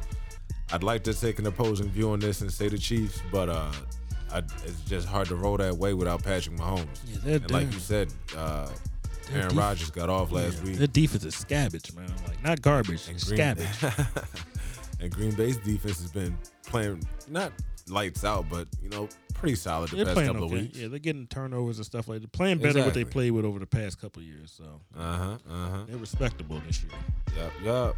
[0.73, 3.71] I'd like to take an opposing view on this and say the Chiefs, but uh,
[4.33, 6.87] I, it's just hard to roll that way without Patrick Mahomes.
[7.25, 8.67] Yeah, And like you said, uh,
[9.31, 10.77] Aaron def- Rodgers got off last Yeah, week.
[10.77, 12.11] Their defense is scabbage, man.
[12.27, 14.39] Like not garbage, and Green, scabbage.
[14.99, 17.51] and Green Bay's defense has been playing not
[17.89, 20.55] lights out, but you know, pretty solid the They're past couple okay.
[20.55, 20.77] of weeks.
[20.77, 22.31] Yeah, they're getting turnovers and stuff like that.
[22.31, 24.51] Playing better than what they played with over the past couple of years.
[24.57, 25.37] So Uh huh.
[25.49, 25.77] Uh huh.
[25.87, 26.91] they're respectable this year.
[27.37, 27.51] Yep.
[27.63, 27.95] Yep.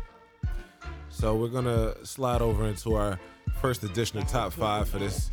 [1.10, 3.20] So we're gonna slide over into our
[3.62, 5.32] first edition of top five for this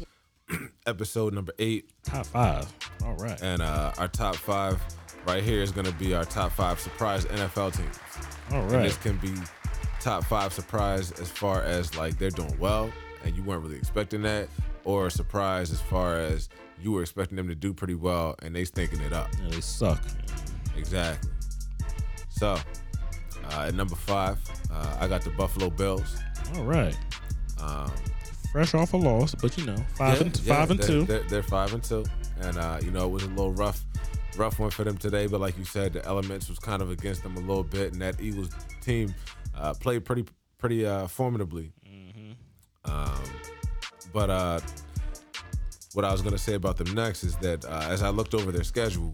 [0.86, 2.66] episode number eight, Top five.
[3.04, 3.40] All right.
[3.42, 4.80] and uh, our top five
[5.26, 7.98] right here is gonna be our top five surprise NFL teams.
[8.52, 8.72] All right.
[8.74, 9.32] And this can be
[10.00, 12.90] top five surprise as far as like they're doing well
[13.24, 14.48] and you weren't really expecting that,
[14.84, 16.48] or a surprise as far as
[16.80, 19.28] you were expecting them to do pretty well and they stinking it up.
[19.42, 20.02] Yeah, they suck.
[20.76, 21.30] Exactly.
[22.30, 22.58] So,
[23.52, 24.38] uh, at number five,
[24.72, 26.16] uh, I got the Buffalo Bills.
[26.56, 26.96] All right.
[27.60, 27.92] Um,
[28.52, 31.04] Fresh off a loss, but you know, five yeah, and yeah, five and they're, two.
[31.04, 32.04] They're, they're five and two,
[32.42, 33.82] and uh, you know it was a little rough,
[34.36, 35.26] rough one for them today.
[35.26, 38.02] But like you said, the elements was kind of against them a little bit, and
[38.02, 38.50] that Eagles
[38.82, 39.14] team
[39.56, 40.26] uh, played pretty,
[40.58, 41.72] pretty uh, formidably.
[41.88, 42.92] Mm-hmm.
[42.92, 43.22] Um,
[44.12, 44.60] but uh,
[45.94, 48.52] what I was gonna say about them next is that uh, as I looked over
[48.52, 49.12] their schedule,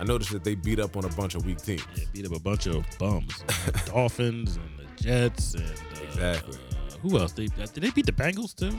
[0.00, 1.84] I noticed that they beat up on a bunch of weak teams.
[1.94, 3.44] Yeah, beat up a bunch of bums.
[3.84, 6.58] Dolphins and the Jets and uh, Exactly.
[6.98, 7.32] Uh, who else?
[7.32, 8.76] They did they beat the Bengals too?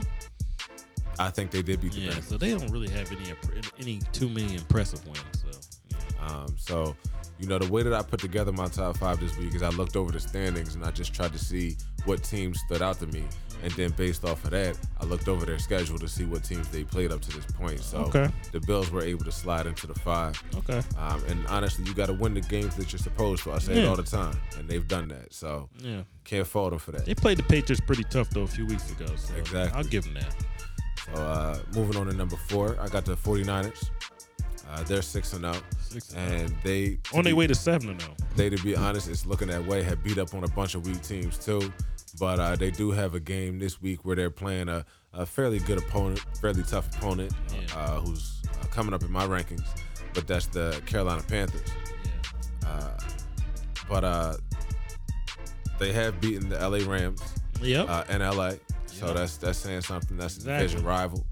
[1.18, 2.24] I think they did beat the Yeah, Bengals.
[2.24, 3.32] so they don't really have any
[3.78, 5.20] any too many impressive wins.
[5.34, 5.50] So
[5.90, 6.26] yeah.
[6.26, 6.96] Um, so,
[7.38, 9.70] you know, the way that I put together my top five this week is I
[9.70, 13.06] looked over the standings and I just tried to see what teams stood out to
[13.06, 13.24] me.
[13.62, 16.68] And then based off of that, I looked over their schedule to see what teams
[16.68, 17.80] they played up to this point.
[17.80, 18.28] So Okay.
[18.52, 20.42] the Bills were able to slide into the five.
[20.56, 23.52] okay, Um, and honestly, you got to win the games that you're supposed to.
[23.52, 24.36] I say it all the time.
[24.58, 25.34] And they've done that.
[25.34, 27.04] So yeah, can't fault them for that.
[27.04, 29.06] they played the Patriots pretty tough though a few weeks ago.
[29.16, 29.76] So Exactly.
[29.76, 30.34] I'll give them that.
[31.14, 33.90] So uh, moving on to number four, I got the 49ers.
[34.72, 35.54] Uh, they're 6 and 0.
[35.80, 36.98] Six and And they.
[37.12, 38.14] On their way to seven and oh.
[38.36, 40.86] they to be honest it's looking that way have beat up on a bunch of
[40.86, 41.72] weak teams too
[42.18, 45.58] but uh, they do have a game this week where they're playing a, a fairly
[45.60, 47.76] good opponent fairly tough opponent Yeah.
[47.76, 49.66] uh, who's uh, coming up in my rankings
[50.14, 51.62] but that's the carolina panthers
[52.62, 52.68] Yeah.
[52.70, 52.98] uh,
[53.88, 54.36] but uh,
[55.78, 57.22] they have beaten the la rams
[57.62, 57.88] Yep.
[57.88, 58.52] uh, in la
[58.86, 60.66] so that's that's saying something that's a Exactly.
[60.66, 61.26] division rival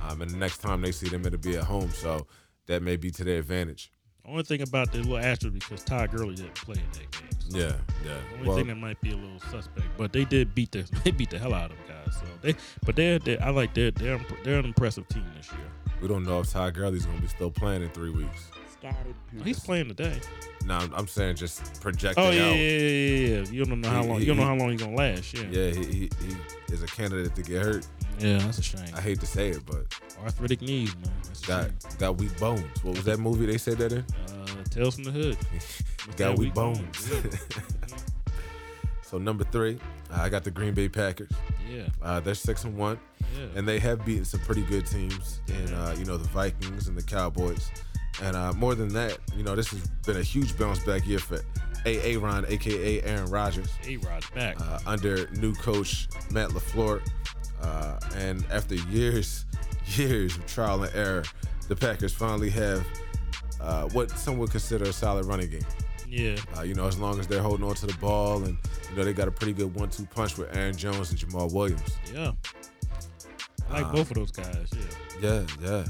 [0.00, 2.26] um, and the next time they see them it'll be at home so
[2.66, 3.90] that may be to their advantage
[4.24, 7.37] Only thing about the little asterisk because Todd Gurley didn't play in that game.
[7.50, 7.72] Yeah
[8.04, 10.88] yeah Only well, thing that might be a little suspect, but they did beat the
[11.04, 12.14] they beat the hell out of them guys.
[12.14, 15.94] So they, but they're, they I like they're they're they're an impressive team this year.
[16.00, 18.50] we don't know if Todd Gurley's going to be still playing in three weeks.
[19.44, 20.20] He's playing today.
[20.64, 22.50] No, I'm, I'm saying just projecting Oh yeah, out.
[22.50, 23.50] yeah, yeah, yeah, yeah.
[23.50, 25.32] You don't know how He- long he- you don't know how long he's gonna last.
[25.34, 26.10] Yeah, Yeah, he, he,
[26.68, 27.86] he is a candidate to get hurt.
[28.18, 28.88] yeah, that's a shame.
[28.94, 29.86] I hate to say it, but
[30.24, 31.10] Arthritic knees, man.
[31.24, 31.72] That's a got shame.
[31.98, 32.64] got weak bones.
[32.84, 34.04] What was that movie they said that in?
[34.30, 35.36] Uh, Tales from the Hood.
[36.06, 37.10] With got that weak bones.
[37.10, 37.20] Yeah.
[39.02, 39.78] so number three,
[40.10, 41.30] I got the Green Bay Packers.
[41.70, 42.98] yeah, Uh, they're six and one,
[43.38, 43.46] yeah.
[43.56, 46.96] and they have beaten some pretty good teams in uh, you know the Vikings and
[46.96, 47.70] the Cowboys.
[48.22, 51.18] And uh, more than that, you know this has been a huge bounce back year
[51.20, 51.38] for
[51.86, 52.16] A.
[52.16, 53.68] Ron, aka Aaron Rodgers.
[53.86, 54.60] A Rod's back.
[54.60, 57.00] uh, under new coach Matt LaFleur.
[57.62, 59.46] Uh, and after years,
[59.96, 61.22] years of trial and error,
[61.68, 62.84] the Packers finally have
[63.60, 65.64] uh, what some would consider a solid running game.
[66.08, 68.56] yeah, Uh, you know, as long as they're holding on to the ball, and
[68.90, 71.96] you know they got a pretty good one-two punch with Aaron Jones and Jamaal Williams.
[72.12, 72.32] yeah.
[73.70, 74.70] I like Uh, both of those guys.
[75.20, 75.20] Yeah.
[75.20, 75.84] Yeah, yeah.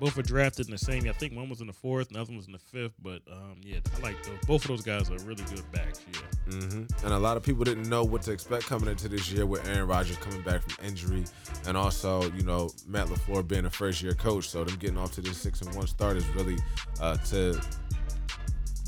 [0.00, 1.08] Both were drafted in the same.
[1.08, 2.94] I think one was in the fourth, and the other one was in the fifth.
[3.02, 4.38] But um, yeah, I like those.
[4.46, 6.00] Both of those guys are really good backs.
[6.12, 9.30] Yeah, hmm And a lot of people didn't know what to expect coming into this
[9.30, 11.24] year with Aaron Rodgers coming back from injury,
[11.66, 14.48] and also you know Matt Lafleur being a first-year coach.
[14.48, 16.58] So them getting off to this six and one start is really
[17.00, 17.60] uh, to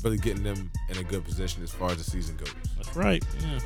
[0.03, 2.53] really getting them in a good position as far as the season goes.
[2.75, 3.23] that's right.
[3.41, 3.59] Yeah.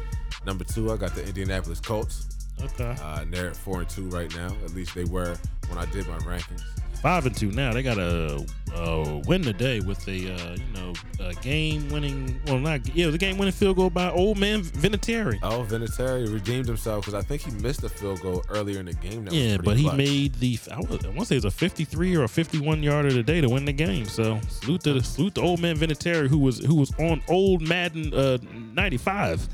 [0.46, 2.28] Number two, I got the Indianapolis Colts.
[2.62, 2.96] Okay.
[3.02, 4.56] Uh, and they're at four and two right now.
[4.64, 5.36] At least they were
[5.68, 6.62] when I did my rankings.
[7.02, 7.74] Five and two now.
[7.74, 12.40] They got a, uh win today with a uh, you know a game winning.
[12.46, 15.40] Well, not yeah, was a game winning field goal by old man Vinatieri.
[15.42, 18.94] Oh, Vinatieri redeemed himself because I think he missed a field goal earlier in the
[18.94, 19.26] game.
[19.26, 19.98] That Yeah, but he clutch.
[19.98, 23.42] made the I want to say it was a 53 or a 51 yarder today
[23.42, 24.06] to win the game.
[24.06, 27.68] So salute to the salute to old man Vinatieri who was who was on old
[27.68, 28.38] Madden uh,
[28.74, 29.50] 95.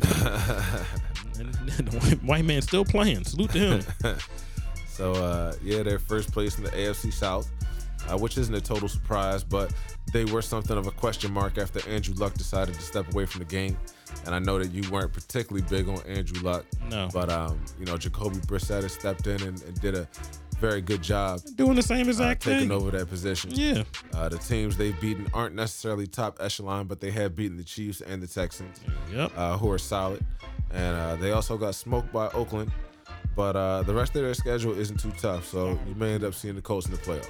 [1.39, 3.23] and, and the white, white man still playing.
[3.23, 3.83] Salute to him.
[4.97, 7.47] So uh, yeah, they're first place in the AFC South,
[8.09, 9.71] uh, which isn't a total surprise, but
[10.11, 13.39] they were something of a question mark after Andrew Luck decided to step away from
[13.39, 13.77] the game.
[14.25, 17.09] And I know that you weren't particularly big on Andrew Luck, No.
[17.13, 20.07] but um, you know Jacoby Brissett has stepped in and, and did a
[20.59, 22.71] very good job Doing the same uh, exact taking thing.
[22.71, 23.51] over that position.
[23.53, 23.83] Yeah.
[24.15, 28.01] Uh, the teams they've beaten aren't necessarily top echelon, but they have beaten the Chiefs
[28.01, 28.79] and the Texans,
[29.13, 29.31] Yep.
[29.37, 30.25] uh, who are solid.
[30.71, 32.71] And uh, they also got smoked by Oakland,
[33.37, 35.45] but uh, the rest of their schedule isn't too tough.
[35.47, 37.29] So you may end up seeing the Colts in the playoffs.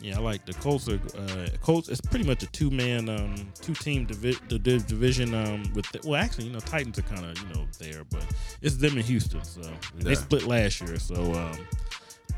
[0.00, 0.88] Yeah, I like the Colts.
[0.88, 1.88] Are, uh, Colts.
[1.88, 5.34] It's pretty much a two man, um, two team divi- the div- division.
[5.34, 8.24] Um, with the, well, actually, you know, Titans are kind of you know there, but
[8.62, 9.44] it's them in Houston.
[9.44, 10.98] So and they split last year.
[10.98, 11.58] So um,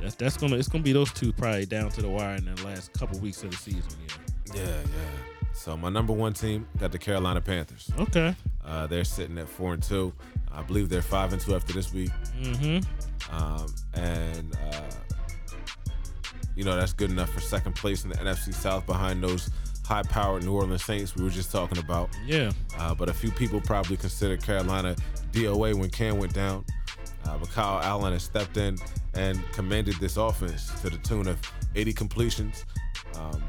[0.00, 2.62] that's that's gonna it's gonna be those two probably down to the wire in the
[2.64, 3.92] last couple weeks of the season.
[4.09, 4.55] Yeah.
[4.57, 5.53] Yeah, yeah.
[5.55, 7.90] So my number one team got the Carolina Panthers.
[7.98, 8.35] Okay.
[8.62, 10.12] Uh, they're sitting at four and two.
[10.54, 12.10] I believe they're five and two after this week.
[12.40, 13.34] Mm-hmm.
[13.34, 14.90] Um, and uh,
[16.54, 19.50] you know that's good enough for second place in the NFC South behind those
[19.84, 22.08] high-powered New Orleans Saints we were just talking about.
[22.24, 22.52] Yeah.
[22.78, 24.96] Uh, but a few people probably considered Carolina
[25.32, 26.64] DOA when Cam went down.
[27.26, 28.78] Uh, but Kyle Allen has stepped in
[29.14, 31.38] and commanded this offense to the tune of
[31.74, 32.64] 80 completions
[33.18, 33.42] um,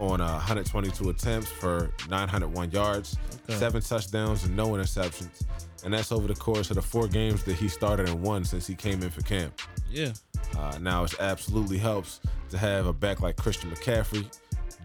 [0.00, 3.16] on uh, 122 attempts for 901 yards,
[3.48, 3.58] Okay.
[3.58, 5.44] seven touchdowns, and no interceptions.
[5.84, 8.66] And that's over the course of the four games that he started and won since
[8.66, 9.60] he came in for camp.
[9.90, 10.12] Yeah.
[10.56, 14.24] Uh, now, it absolutely helps to have a back like Christian McCaffrey.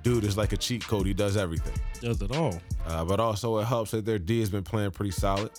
[0.04, 1.74] Dude is like a cheat code, he does everything.
[2.02, 2.60] Does it all.
[2.88, 5.52] Uh, but also it helps that their D has been playing pretty solid,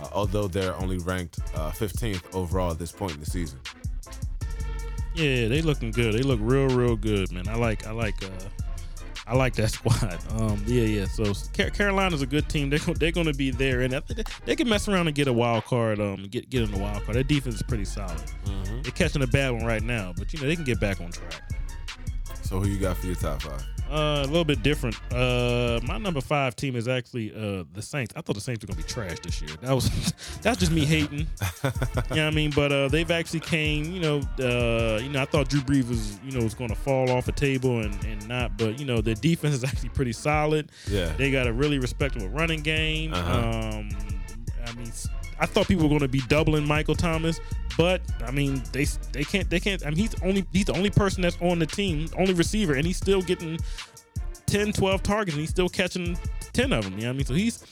[0.00, 3.58] uh, although they're only ranked uh, 15th overall at this point in the season.
[5.14, 6.14] Yeah, they looking good.
[6.14, 7.46] They look real, real good, man.
[7.48, 8.28] I like, I like, uh,
[9.32, 10.18] I like that squad.
[10.38, 11.06] Um, yeah, yeah.
[11.06, 12.68] So Car- Carolina's a good team.
[12.70, 15.32] They're they're going to be there, and they, they can mess around and get a
[15.32, 16.00] wild card.
[16.00, 17.16] Um, get get in the wild card.
[17.16, 18.18] Their defense is pretty solid.
[18.44, 18.82] Mm-hmm.
[18.82, 21.10] They're catching a bad one right now, but you know they can get back on
[21.10, 21.40] track.
[22.42, 23.64] So who you got for your top five?
[23.92, 24.96] Uh, a little bit different.
[25.12, 28.14] Uh, my number five team is actually uh the Saints.
[28.16, 29.50] I thought the Saints were gonna be trash this year.
[29.60, 29.90] That was
[30.42, 31.18] that's just me hating.
[31.18, 31.26] you
[31.64, 31.70] know
[32.08, 32.52] what I mean?
[32.52, 33.84] But uh, they've actually came.
[33.92, 37.10] You know, uh, you know, I thought Drew Brees was you know was gonna fall
[37.10, 40.72] off a table and and not, but you know their defense is actually pretty solid.
[40.88, 41.12] Yeah.
[41.18, 43.12] They got a really respectable running game.
[43.12, 43.78] Uh-huh.
[43.78, 43.90] Um,
[44.66, 44.90] I mean,
[45.38, 47.40] I thought people were going to be doubling Michael Thomas,
[47.76, 49.84] but I mean, they they can't they can't.
[49.84, 52.86] I mean, he's only he's the only person that's on the team, only receiver, and
[52.86, 53.58] he's still getting
[54.46, 56.18] 10, 12 targets, and he's still catching
[56.52, 56.94] ten of them.
[56.94, 57.26] You know what I mean?
[57.26, 57.64] So he's.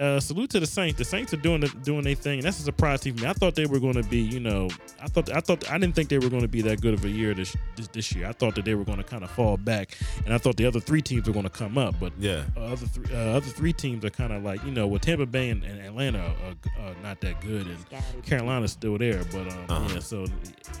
[0.00, 0.96] Uh, salute to the Saints.
[0.96, 3.26] The Saints are doing the, doing their thing, and that's a surprise to me.
[3.26, 4.70] I thought they were going to be, you know,
[5.02, 7.04] I thought I thought I didn't think they were going to be that good of
[7.04, 8.26] a year this this, this year.
[8.26, 10.64] I thought that they were going to kind of fall back, and I thought the
[10.64, 11.94] other three teams were going to come up.
[12.00, 12.44] But Yeah.
[12.56, 15.26] uh, other three uh, other three teams are kind of like you know, with Tampa
[15.26, 19.22] Bay and, and Atlanta are, are not that good, and Carolina's still there.
[19.30, 19.88] But um, Uh-huh.
[19.92, 20.24] yeah, so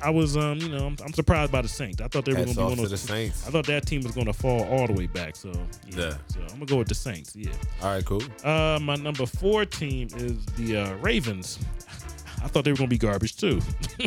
[0.02, 2.00] I was um, you know, I'm, I'm surprised by the Saints.
[2.00, 3.00] I thought they were going to be one of the those.
[3.02, 3.46] Saints.
[3.46, 5.36] I thought that team was going to fall all the way back.
[5.36, 5.50] So
[5.90, 6.14] yeah, Yeah.
[6.28, 7.36] so I'm gonna go with the Saints.
[7.36, 7.52] Yeah.
[7.82, 8.22] All right, cool.
[8.42, 11.58] Uh, my number four team is the uh, Ravens.
[12.44, 13.60] I thought they were gonna be garbage too.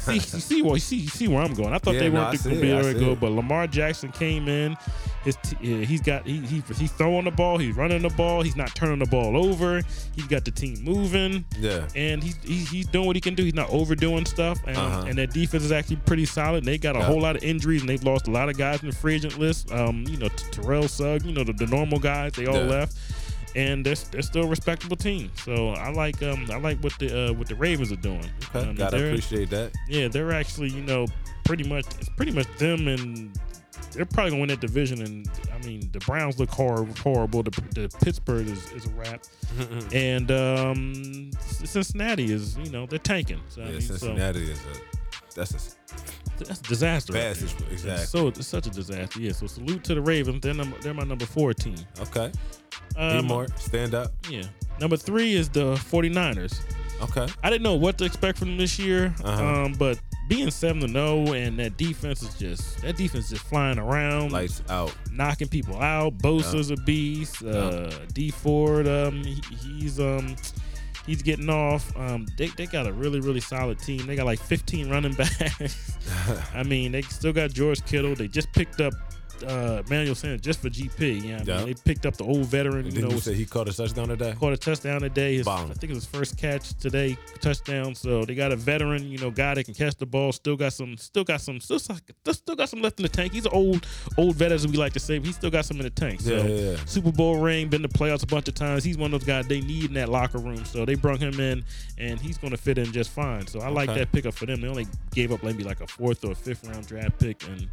[0.00, 1.72] see, you see, well, you see, you see where I'm going.
[1.72, 4.76] I thought Yeah, they weren't I gonna be very good, but Lamar Jackson came in.
[5.22, 8.40] His t- yeah, he's got he, he he's throwing the ball, he's running the ball,
[8.42, 9.82] he's not turning the ball over.
[10.16, 11.86] He's got the team moving, Yeah.
[11.94, 13.44] and he's he's, he's doing what he can do.
[13.44, 15.04] He's not overdoing stuff, and Uh-huh.
[15.06, 16.64] and their defense is actually pretty solid.
[16.64, 17.04] They got a Yeah.
[17.04, 19.38] whole lot of injuries, and they've lost a lot of guys in the free agent
[19.38, 19.70] list.
[19.70, 22.96] Um, you know, Terrell Sugg, you know the, the normal guys, they all left
[23.56, 25.30] and they're, they're still a respectable team.
[25.44, 28.28] So I like um I like what the uh, what the Ravens are doing.
[28.54, 28.68] Okay.
[28.68, 29.72] Um, Gotta appreciate that.
[29.88, 31.06] Yeah, they're actually you know
[31.44, 33.38] pretty much it's pretty much them and
[33.92, 35.02] they're probably gonna win that division.
[35.02, 36.94] And I mean the Browns look horrible.
[37.02, 37.42] horrible.
[37.42, 39.24] The, the Pittsburgh is, is a wrap,
[39.92, 43.40] and um Cincinnati is you know they're tanking.
[43.48, 45.76] So, I yeah, mean, so Cincinnati is a that's a
[46.38, 47.12] that's a disaster.
[47.12, 47.64] right situation.
[47.70, 48.06] It's Exactly.
[48.06, 49.20] So it's such a disaster.
[49.20, 49.32] Yeah.
[49.32, 50.40] So salute to the Ravens.
[50.40, 51.76] They're number, they're my number four team.
[52.00, 52.32] Okay.
[52.96, 53.46] Um, more.
[53.56, 54.12] Stand up.
[54.28, 54.42] Yeah.
[54.80, 56.60] Number three is the 49ers.
[57.02, 57.26] Okay.
[57.42, 59.44] I didn't know what to expect from them this year, Uh-huh.
[59.64, 59.98] um, but
[60.28, 64.32] being seven to zero and that defense is just that defense is just flying around,
[64.32, 64.94] Lights out.
[65.10, 66.18] knocking people out.
[66.18, 67.42] Bosa's a beast.
[67.42, 70.36] Uh, Dee Ford, um, he, he's um,
[71.06, 71.90] he's getting off.
[71.96, 74.06] Um, they, they got a really really solid team.
[74.06, 75.96] They got like 15 running backs.
[76.54, 78.14] I mean, they still got George Kittle.
[78.14, 78.92] They just picked up.
[79.44, 81.22] Uh, Manuel Sanders just for GP.
[81.24, 82.86] Yeah, I mean, they picked up the old veteran.
[82.86, 84.34] And You know, you say he caught a touchdown today.
[84.38, 85.36] caught a touchdown today.
[85.36, 87.94] His, I think it was his first catch today, touchdown.
[87.94, 90.32] So they got a veteran, you know, guy that can catch the ball.
[90.32, 93.32] Still got some, still got some, still, still got some left in the tank.
[93.32, 95.18] He's an old, old vet as we like to say.
[95.18, 96.20] But he still got some in the tank.
[96.20, 96.76] So Yeah, yeah, yeah.
[96.84, 98.84] Super Bowl ring, been to playoffs a bunch of times.
[98.84, 100.64] He's one of those guys they need in that locker room.
[100.64, 101.64] So they brought him in,
[101.98, 103.46] and he's going to fit in just fine.
[103.46, 104.60] So I like that pickup for them.
[104.60, 107.68] They only gave up maybe like a fourth or a fifth round draft pick, and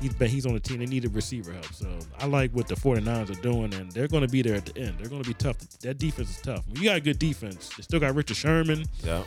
[0.00, 0.78] he's but he's on the team.
[0.78, 1.72] They needed receiver help.
[1.72, 4.66] So I like what the 49ers are doing, and they're going to be there at
[4.66, 4.98] the end.
[4.98, 5.58] They're going to be tough.
[5.80, 6.64] That defense is tough.
[6.68, 8.84] When you got a good defense, they still got Richard Sherman.
[9.02, 9.22] Yeah.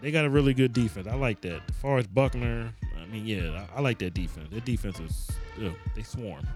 [0.00, 1.06] They got a really good defense.
[1.06, 1.62] I like that.
[1.68, 4.48] As far as Buckner, I mean, yeah, I, I like that defense.
[4.50, 5.30] Their defense is
[5.64, 6.46] ugh, they swarm.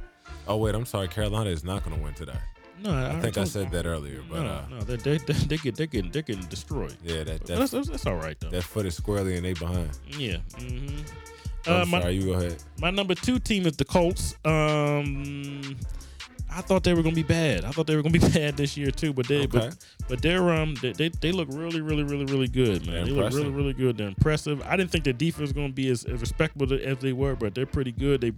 [0.46, 1.08] Oh wait, I'm sorry.
[1.08, 2.36] Carolina is not going to win today.
[2.82, 5.32] No, I, I think I said that earlier, but no, uh, no, they they they
[5.32, 6.96] they get they getting they getting destroyed.
[7.02, 8.50] yeah, that that, that's, that's, that's all right though.
[8.50, 9.90] that foot is squarely and they behind.
[10.06, 10.36] Yeah.
[10.58, 10.98] Mm-hmm.
[11.68, 12.14] Uh, my, sorry.
[12.14, 12.56] You go ahead.
[12.80, 14.34] my number two team is the Colts.
[14.44, 15.76] Um,
[16.50, 17.64] I thought they were gonna be bad.
[17.64, 19.46] I thought they were gonna be bad this year too, but they Okay.
[19.58, 19.76] but
[20.08, 22.94] but they're um they, they they look really really really really good, man.
[22.94, 23.96] They're they look really really good.
[23.98, 24.62] They're impressive.
[24.66, 27.54] I didn't think the defense was gonna be as, as respectable as they were, but
[27.54, 28.20] they're pretty good.
[28.20, 28.32] They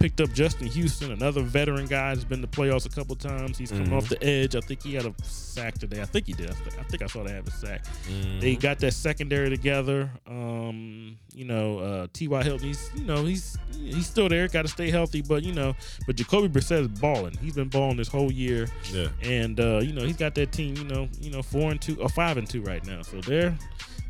[0.00, 3.56] picked up Justin Houston, another veteran guy who's been to playoffs a couple times.
[3.58, 3.96] He's coming Mhm.
[3.96, 4.56] off the edge.
[4.56, 6.02] I think he had a sack today.
[6.02, 6.50] I think he did.
[6.50, 7.84] I, th- I think I saw they have a sack.
[8.10, 8.40] Mm-hmm.
[8.40, 10.10] They got that secondary together.
[10.26, 12.42] Um, you know, uh, T.Y.
[12.42, 14.48] Hilton, he's you know he's he's still there.
[14.48, 15.74] Got to stay healthy, but you know,
[16.06, 17.36] but Jacoby Brissett is balling.
[17.40, 19.08] He's been balling this whole year, Yeah.
[19.22, 20.76] and uh, you know he's got that team.
[20.76, 23.02] You know, you know four and two or five and two right now.
[23.02, 23.56] So they're.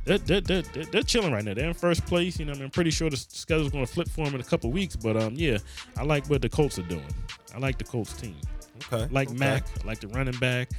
[0.04, 1.54] They're, they're, they're, they're, chilling right now.
[1.54, 2.36] They're in first place.
[2.36, 4.72] You know, I'm pretty sure the schedule's going to flip for them in a couple
[4.72, 4.96] weeks.
[4.96, 5.58] But um, yeah,
[5.96, 7.06] I like what the Colts are doing.
[7.54, 8.34] I like the Colts team
[8.92, 9.06] Okay.
[9.12, 9.38] like okay.
[9.38, 10.70] Mack, I like the running back.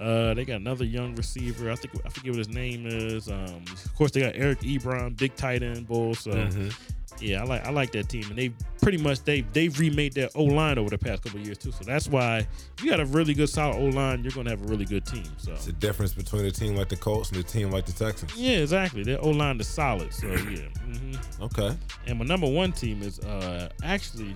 [0.00, 1.70] Uh, they got another young receiver.
[1.70, 3.28] I think I forget what his name is.
[3.28, 6.14] Um, of course, they got Eric Ebron, big tight end bull.
[6.14, 6.74] So Mhm.
[7.20, 8.52] Yeah, I like I like that team, and they
[8.82, 11.72] pretty much they they've remade their O line over the past couple of years too.
[11.72, 14.62] So that's why if you got a really good solid O line, you're gonna have
[14.64, 15.24] a really good team.
[15.36, 17.92] So It's the difference between a team like the Colts and a team like the
[17.92, 18.34] Texans.
[18.36, 19.02] yeah, exactly.
[19.02, 20.12] Their O line is solid.
[20.14, 20.60] So yeah.
[20.84, 21.76] hmm Okay.
[22.06, 24.34] And my number one team is uh actually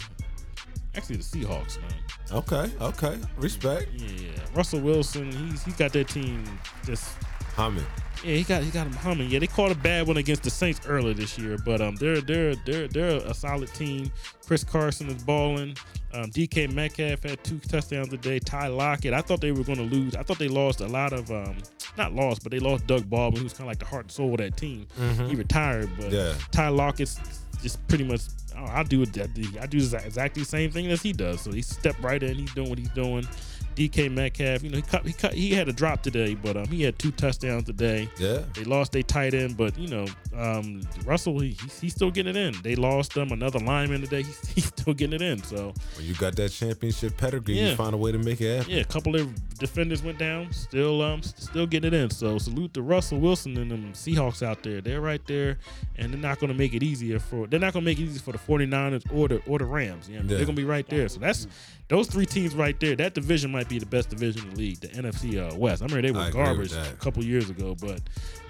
[0.97, 1.90] actually the Seahawks, man.
[2.33, 2.70] Okay.
[2.81, 3.18] Okay.
[3.37, 3.88] Respect.
[3.97, 6.44] Yeah, Russell Wilson, he's he got that team
[6.87, 7.16] just
[7.54, 7.86] Humming.
[8.24, 9.28] Yeah, he got he got him humming.
[9.30, 12.20] Yeah, they caught a bad one against the Saints earlier this year, but um, they're
[12.20, 14.10] they're they're they're a solid team.
[14.46, 15.76] Chris Carson is balling.
[16.12, 18.38] Um, DK Metcalf had two touchdowns today.
[18.38, 19.12] Ty Lockett.
[19.12, 20.14] I thought they were going to lose.
[20.14, 21.56] I thought they lost a lot of um,
[21.98, 24.30] not lost, but they lost Doug Baldwin, who's kind of like the heart and soul
[24.32, 24.86] of that team.
[25.28, 26.34] He retired, but Yeah.
[26.50, 27.20] Ty Lockett's
[27.62, 28.20] just pretty much.
[28.56, 29.02] Oh, I do.
[29.02, 31.40] I do, I do exactly the same thing as he does.
[31.40, 32.36] So he stepped right in.
[32.36, 33.26] He's doing what he's doing.
[33.74, 36.66] DK Metcalf, you know, he cut, he cut, he had a drop today, but um,
[36.66, 38.08] he had two touchdowns today.
[38.18, 38.42] Yeah.
[38.54, 40.06] They lost their tight end, but you know,
[40.37, 42.54] um, Russell, he, he's, he's still getting it in.
[42.62, 44.22] They lost them another lineman today.
[44.22, 45.42] He's, he's still getting it in.
[45.42, 47.70] So When you got that championship pedigree, Yeah.
[47.70, 48.72] you find a way to make it happen.
[48.72, 52.10] yeah, a couple of defenders went down, still um, still getting it in.
[52.10, 54.80] So salute to Russell Wilson and them Seahawks out there.
[54.80, 55.58] They're right there,
[55.96, 57.46] and they're not going to make it easier for.
[57.46, 60.08] They're not going to make it easy for the 49ers or the or the Rams.
[60.08, 60.28] You know, Yeah.
[60.37, 61.08] they're going to be right there.
[61.08, 61.46] So that's
[61.88, 62.97] those three teams right there.
[62.97, 65.83] That division might be the best division in the league, the NFC uh, West.
[65.83, 68.01] I mean, they were with garbage a couple years ago, but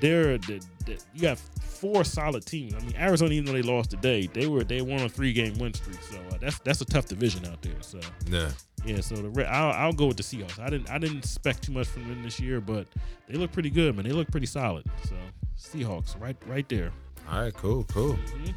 [0.00, 2.74] they're the, the, you got four solid teams.
[2.74, 5.58] I mean, Arizona, even though they lost today, they were they won a three game
[5.58, 6.00] win streak.
[6.02, 7.80] So uh, that's that's a tough division out there.
[7.80, 8.50] So Yeah.
[8.84, 10.58] yeah, so the I'll, I'll go with the Seahawks.
[10.60, 12.86] I didn't I didn't expect too much from them this year, but
[13.28, 14.04] they look pretty good, man.
[14.04, 14.84] They look pretty solid.
[15.08, 15.16] So
[15.58, 16.92] Seahawks, right right there.
[17.30, 17.54] All right.
[17.54, 17.84] Cool.
[17.84, 18.14] Cool.
[18.14, 18.54] Mhm.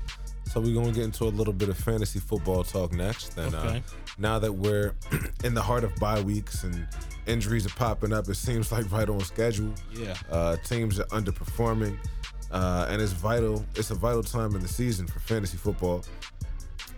[0.51, 3.38] So we're gonna get into a little bit of fantasy football talk next.
[3.38, 3.79] And uh,
[4.17, 4.93] now that we're
[5.43, 6.88] in the heart of bye weeks and
[7.25, 9.73] injuries are popping up, it seems like right on schedule.
[9.93, 10.15] Yeah.
[10.31, 11.97] Uh, teams are underperforming,
[12.51, 13.65] uh, and it's vital.
[13.75, 16.03] It's a vital time in the season for fantasy football.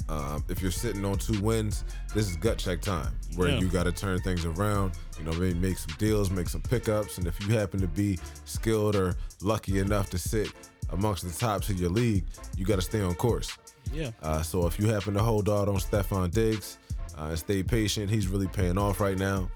[0.08, 1.84] Um, if you're sitting on two wins,
[2.16, 3.60] this is gut check time where Yeah.
[3.60, 4.94] you got to turn things around.
[5.20, 8.18] You know, maybe make some deals, make some pickups, and if you happen to be
[8.46, 10.52] skilled or lucky enough to sit
[10.92, 12.26] amongst the tops of your league,
[12.58, 13.58] you got to stay on course.
[13.94, 14.12] Yeah.
[14.22, 16.78] Uh, so if you happen to hold out on Stefon Diggs
[17.18, 19.50] uh, and stay patient, he's really paying off right now.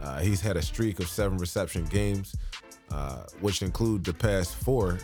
[0.00, 2.34] Uh, he's had a streak of seven reception games,
[2.90, 4.98] uh, which include the past four,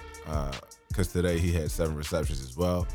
[0.89, 2.87] because today he had seven receptions as well,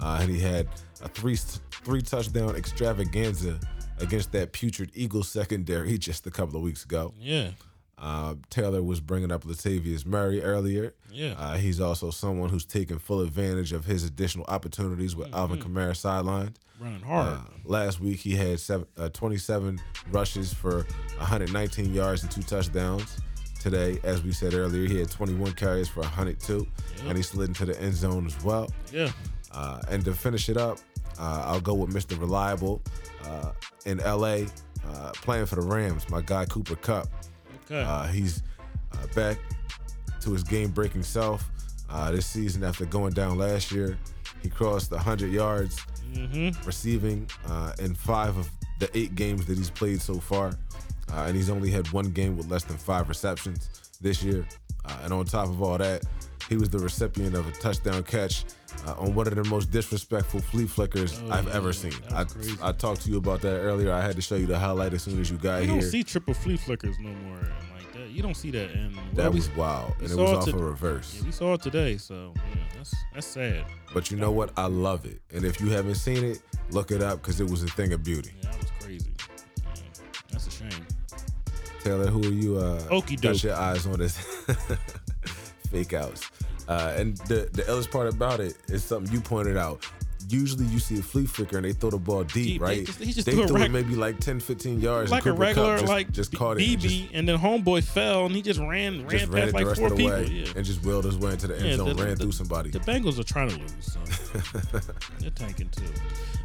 [0.00, 0.68] uh, and he had
[1.02, 3.58] a three three touchdown extravaganza
[3.98, 7.14] against that putrid Eagles secondary just a couple of weeks ago.
[7.18, 7.50] Yeah.
[7.98, 10.92] Uh, Taylor was bringing up Latavius Murray earlier.
[11.10, 11.34] Yeah.
[11.38, 15.92] Uh, he's also someone who's taken full advantage of his additional opportunities with Alvin Kamara
[15.92, 16.54] sidelined.
[16.80, 17.28] Running hard.
[17.34, 20.84] Uh, last week he had seven, uh, 27 rushes for
[21.18, 23.18] 119 yards and two touchdowns.
[23.60, 26.66] Today, as we said earlier, he had 21 carries for 102,
[27.06, 28.68] and he slid into the end zone as well.
[28.92, 29.10] yeah.
[29.52, 30.78] Uh, and to finish it up,
[31.20, 32.18] uh, I'll go with Mr.
[32.18, 32.80] Reliable
[33.26, 33.52] uh,
[33.84, 34.46] in LA,
[34.88, 36.08] uh, playing for the Rams.
[36.08, 37.06] My guy Cooper Kupp.
[37.72, 37.88] Okay.
[37.88, 38.42] Uh, he's
[38.92, 39.38] uh, back
[40.20, 41.50] to his game breaking self
[41.88, 43.98] uh, this season after going down last year.
[44.42, 45.80] He crossed 100 yards
[46.12, 46.66] mm-hmm.
[46.66, 50.48] receiving uh, in five of the eight games that he's played so far.
[51.12, 53.70] Uh, and he's only had one game with less than five receptions
[54.02, 54.46] this year.
[54.84, 56.02] Uh, and on top of all that,
[56.50, 58.44] he was the recipient of a touchdown catch
[58.86, 61.92] uh, on one of the most disrespectful flea flickers Oh, I've yeah, ever seen.
[62.12, 62.56] I, crazy.
[62.62, 63.92] I talked to you about that earlier.
[63.92, 65.74] I had to show you the highlight as soon as you got You here.
[65.76, 67.36] You don't see triple flea flickers no more
[67.76, 68.08] like that.
[68.10, 68.70] You don't see that.
[68.72, 71.14] And well, that we- was wild, and it was off to- a reverse.
[71.18, 72.42] Yeah, we saw it today, so yeah,
[72.76, 73.64] that's that's sad.
[73.94, 74.52] But you know what?
[74.56, 75.20] I love it.
[75.32, 78.02] And if you haven't seen it, look it up because it was a thing of
[78.02, 78.32] beauty.
[78.42, 79.12] Yeah, that was crazy.
[80.30, 80.86] That's a shame.
[81.84, 82.56] Taylor, who are you?
[82.58, 83.42] Uh, got doke.
[83.42, 84.16] your eyes on this
[85.70, 86.30] fake outs.
[86.72, 89.84] Uh, and the the illest part about it is something you pointed out.
[90.28, 92.86] Usually you see a flea flicker and they throw the ball deep, Deep, they right?
[92.86, 95.10] just- he just they threw reg- it maybe like 10, 15 yards.
[95.10, 96.60] Like a regular, just, like just caught it.
[96.60, 99.54] BB, and just, and then homeboy fell and he just ran ran just ran past
[99.54, 100.06] like four people.
[100.12, 100.52] way Yeah.
[100.56, 102.70] and just wheeled his way into the end Yeah, zone, the- ran the- through somebody.
[102.70, 103.98] The Bengals are trying to lose, so
[105.18, 105.84] they're tanking too.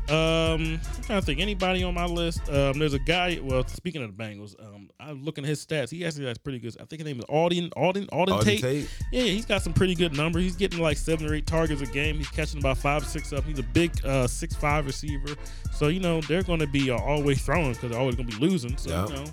[0.09, 2.39] Um, I'm trying to think anybody on my list.
[2.49, 3.39] Um, there's a guy.
[3.41, 5.89] Well, speaking of the Bengals, um, I'm looking at his stats.
[5.89, 6.75] He actually has pretty good.
[6.79, 8.61] I think his name is Alden Alden Alden Auden Tate.
[8.61, 8.89] Tate?
[9.11, 10.43] Yeah, he's got some pretty good numbers.
[10.43, 12.17] He's getting like seven or eight targets a game.
[12.17, 13.43] He's catching about five, or six up.
[13.43, 15.35] He's a big uh, six five receiver.
[15.73, 18.37] So you know they're going to be uh, always throwing because they're always going to
[18.37, 18.77] be losing.
[18.77, 19.07] So Yeah.
[19.07, 19.25] you know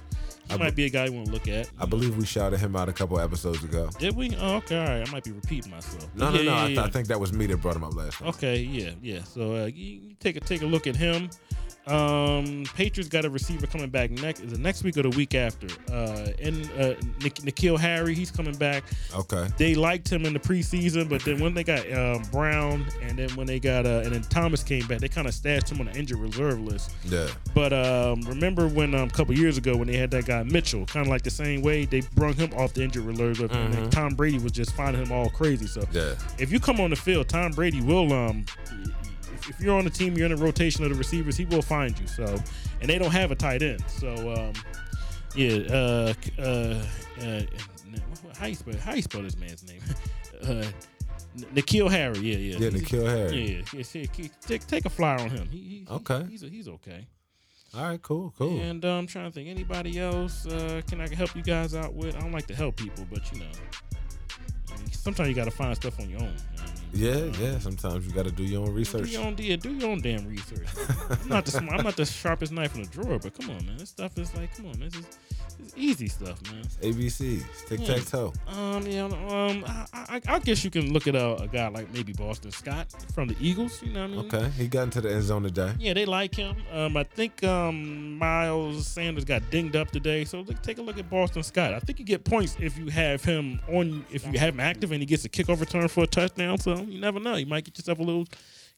[0.49, 1.69] he I might be- a guy you want to look at.
[1.79, 3.89] I believe we shouted him out a couple episodes ago.
[3.99, 4.37] Did we?
[4.37, 5.09] Oh, okay, all right.
[5.09, 6.07] I might be repeating myself.
[6.15, 6.43] No, Yeah, no, no.
[6.43, 6.85] yeah, I, th- yeah.
[6.85, 8.29] I think that was me that brought him up last time.
[8.29, 9.23] Okay, yeah, yeah.
[9.25, 11.31] So uh, you, you take a take a look at him.
[11.87, 14.41] Um, Patriots got a receiver coming back next.
[14.41, 15.66] Is it next week or the week after?
[15.93, 18.85] Uh, and uh, Nik- N'Keal Harry, he's coming back.
[19.14, 19.49] Okay.
[19.59, 23.28] They liked him in the preseason, but then when they got um, Brown, and then
[23.30, 25.87] when they got uh, and then Thomas came back, they kind of stashed him on
[25.87, 26.93] the injured reserve list.
[27.05, 27.28] Yeah.
[27.55, 30.87] But um, remember when um, a couple years ago when they had that guy Mitchell,
[30.87, 33.93] kind of like the same way they brung him off the injured reserve list, and
[33.93, 35.66] Tom Brady was just finding him all crazy.
[35.66, 36.14] So Yeah.
[36.39, 38.47] if you come on the field, Tom Brady will um
[39.35, 41.62] if, if you're on the team, you're in a rotation of the receivers, he will
[41.62, 42.07] find you.
[42.07, 42.24] So
[42.80, 43.82] and they don't have a tight end.
[43.89, 44.53] So um
[45.37, 46.82] yeah, uh uh,
[47.22, 47.43] uh
[48.39, 49.80] how you spell how you spell this man's name?
[50.49, 50.64] uh
[51.53, 52.59] N'Keal Harry, yeah, yeah.
[52.59, 53.37] Yeah, He's- N'Keal Harry.
[53.37, 54.28] Yeah, yeah.
[54.41, 55.49] Take, take a flyer on him.
[55.51, 56.24] He, he, Okay.
[56.30, 57.09] He's, he's okay.
[57.76, 58.61] All right, cool, cool.
[58.61, 61.93] And uh, I'm trying to think anybody else uh, can I help you guys out
[61.93, 62.14] with?
[62.14, 63.51] I don't like to help people, but you know,
[64.93, 66.37] sometimes you got to find stuff on your own.
[66.95, 67.35] You know what I mean?
[67.41, 67.59] Yeah, yeah.
[67.59, 69.09] Sometimes you got to do your own Do research.
[69.11, 70.67] your own, yeah, do your own damn research.
[71.23, 73.67] I'm not the sm- I'm not the sharpest knife in the drawer, but come on,
[73.67, 75.07] man, this stuff is like, come on, man, this is,
[75.59, 76.65] this is easy stuff, man.
[76.83, 78.33] ABC, tic tac toe.
[78.49, 81.93] Um, yeah, um, I, I, I guess you can look at a, a guy like
[81.93, 83.83] maybe Boston Scott from the Eagles.
[83.83, 84.27] You know what I mean?
[84.35, 85.73] Okay, he got into the end zone today.
[85.79, 86.57] Yeah, they like him.
[86.73, 90.99] Um, I think um, Miles Sanders got dinged up today, so look, take a look
[90.99, 91.73] at Boston Scott.
[91.75, 94.93] I think you get points if you have him on, if you have him active
[94.93, 96.59] and he gets a kickoff return for a touchdown.
[96.59, 98.24] So you never know, you might get yourself a little,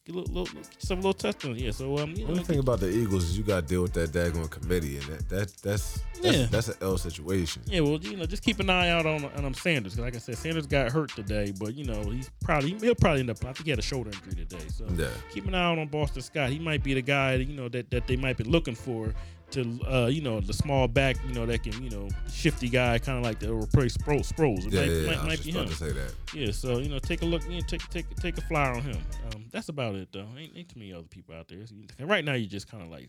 [0.05, 1.57] get a little, little get yourself a little touchdown.
[1.59, 3.83] Yeah, so um, you know, Only thing about the Eagles is you got to deal
[3.83, 6.47] with that daggone committee, and that, that that's that's, Yeah.
[6.51, 7.63] that's an L situation.
[7.67, 9.99] Yeah, well, you know, just keep an eye out on on um, Sanders.
[9.99, 13.31] like I said, Sanders got hurt today, but you know, he's probably he'll probably end
[13.31, 13.39] up.
[13.45, 15.09] I think he had a shoulder injury today, so Yeah.
[15.33, 16.51] keep an eye out on Boston Scott.
[16.51, 19.15] He might be the guy, you know, that that they might be looking for
[19.53, 22.99] to, uh, you know, the small back, you know, that can, you know, shifty guy,
[22.99, 24.33] kind of like the replace Sproles.
[24.33, 24.67] Sproles.
[24.67, 25.07] It Yeah, might, yeah, yeah.
[25.07, 25.67] might, I might just be him.
[25.69, 26.15] to say that.
[26.35, 28.83] Yeah, so you know, take a look, you know, take take take a flyer on
[28.83, 28.99] him.
[29.35, 30.27] Um, that's about it though.
[30.39, 31.59] Ain't, ain't too many other people out there.
[31.59, 33.09] You- right now, you're just kind of like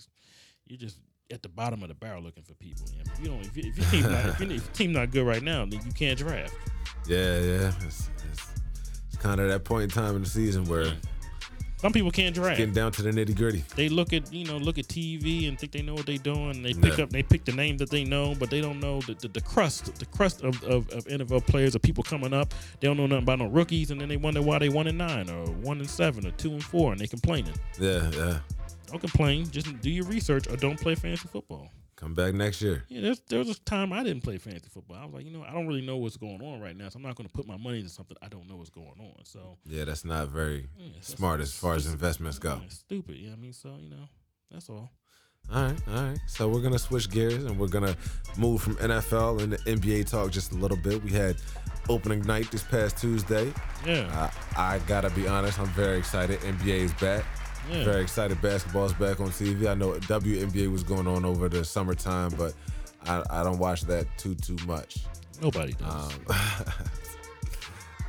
[0.68, 1.00] you're just
[1.32, 2.86] at the bottom of the barrel looking for people.
[2.92, 4.74] You know, if you don't, if, you, if your team not, if, your, if your
[4.74, 6.54] team not good right now, then you can't draft.
[7.08, 7.72] Yeah, yeah.
[7.86, 8.48] It's, it's,
[9.08, 10.92] it's kind of that point in time in the season where
[11.80, 12.58] Some people can't draft.
[12.58, 13.64] getting down to the nitty gritty.
[13.76, 16.64] They look at you know look at TV and think they know what they're doing.
[16.64, 17.04] They pick Yeah.
[17.04, 19.42] up they pick the name that they know, but they don't know the, the, the
[19.42, 22.54] crust the crust of, of, of NFL players of people coming up.
[22.80, 24.98] They don't know nothing about no rookies, and then they wonder why they one and
[24.98, 27.54] nine or one and seven or two and four, and they complaining.
[27.80, 28.40] Yeah, yeah.
[28.88, 29.48] Don't complain.
[29.50, 31.70] Just do your research or don't play fantasy football.
[31.98, 32.84] Come back next year.
[32.90, 34.98] Yeah, there's, there was a time I didn't play fantasy football.
[34.98, 36.98] I was like, you know, I don't really know what's going on right now, so
[36.98, 39.26] I'm not going to put my money into something I don't know what's going on.
[39.26, 42.60] So Yeah, that's not very yeah, smart as far as investments go.
[42.62, 43.16] yeah, stupid.
[43.18, 44.08] Yeah, I mean, so you know,
[44.52, 44.92] that's all.
[45.52, 46.20] All right, all right.
[46.28, 47.96] So we're gonna switch gears and we're gonna
[48.38, 51.02] move from NFL into NBA talk just a little bit.
[51.04, 51.38] We had
[51.90, 53.52] opening night this past Tuesday.
[53.88, 56.40] Yeah, I, I gotta be honest, I'm very excited.
[56.42, 57.26] NBA is back.
[57.70, 57.84] Yeah.
[57.84, 58.42] Very excited.
[58.42, 59.70] Basketball's back on TV.
[59.70, 62.54] I know WNBA was going on over the summertime, but
[63.06, 65.00] I, I don't watch that too too much.
[65.42, 66.14] Nobody does.
[66.14, 66.22] Um,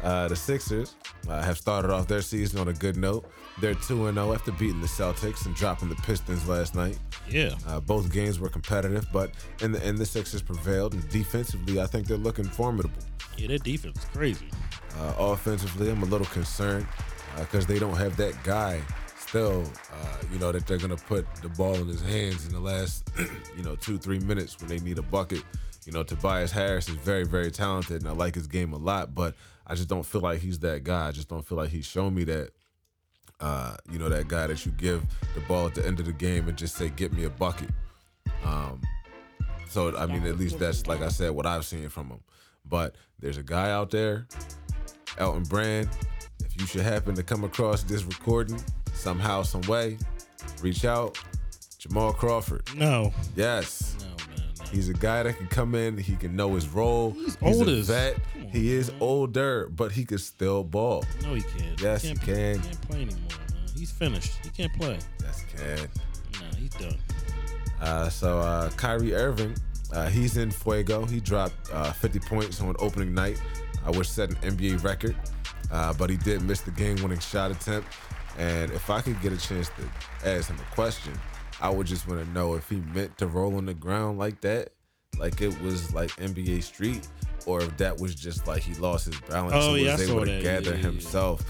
[0.03, 0.95] uh, the Sixers
[1.29, 3.31] uh, have started off their season on a good note.
[3.61, 6.99] They're 2 and 0 after beating the Celtics and dropping the Pistons last night.
[7.29, 7.55] yeah.
[7.67, 10.95] Uh, both games were competitive, but in the end, the Sixers prevailed.
[10.95, 13.03] And defensively, I think they're looking formidable.
[13.37, 14.49] Yeah, their defense is crazy.
[14.97, 16.87] Uh, offensively, I'm a little concerned
[17.37, 18.81] because they don't have that guy
[19.29, 19.63] still,
[19.93, 22.61] uh, you know, that they're going to put the ball in his hands in the
[22.61, 23.11] last,
[23.57, 25.43] you know, two, three minutes when they need a bucket.
[25.85, 29.15] You know, Tobias Harris is very, very talented, and I like his game a lot,
[29.15, 29.35] but
[29.67, 31.09] I just don't feel like he's that guy.
[31.09, 32.51] I just don't feel like he's shown me that
[33.41, 35.01] Uh, you know that guy that you give
[35.37, 37.71] the ball at the end of the game and just say, "Get me a bucket."
[38.45, 38.81] Um,
[39.71, 42.21] so I mean, at least that's like I said, what I've seen from him.
[42.65, 44.27] But there's a guy out there,
[45.19, 45.89] Elton Brand.
[46.45, 48.61] If you should happen to come across this recording
[48.99, 49.99] somehow, some way,
[50.63, 51.19] reach out.
[51.79, 52.63] Jamal Crawford.
[52.77, 53.97] No, Yes.
[54.01, 54.45] no, man.
[54.59, 54.65] No.
[54.73, 55.97] He's a guy that can come in.
[55.97, 57.13] He can know his role.
[57.13, 58.15] He's a old as- vet.
[58.35, 58.99] on, he is man.
[59.01, 61.05] older, but he can still ball.
[61.23, 61.81] No, he can't.
[61.81, 62.55] Yes, he he can't, can.
[62.57, 63.69] He can't play anymore, man.
[63.77, 64.33] He's finished.
[64.43, 64.99] He can't play.
[65.23, 65.79] Yes, can.
[66.41, 66.97] Nah, he's done.
[67.81, 69.55] Uh, so uh, Kyrie Irving,
[69.93, 71.05] uh, he's in Fuego.
[71.05, 73.41] He dropped uh, 50 points on opening night,
[73.87, 75.15] uh, which set an NBA record.
[75.71, 77.87] Uh, but he did miss the game-winning shot attempt.
[78.39, 81.13] And if I could get a chance to ask him a question,
[81.61, 84.41] I would just want to know if he meant to roll on the ground like
[84.43, 84.71] that,
[85.19, 87.07] like it was like NBA Street,
[87.47, 90.25] or if that was just like he lost his balance Oh, and yeah, was able
[90.25, 90.77] to gather Yeah, yeah, yeah.
[90.83, 91.43] himself.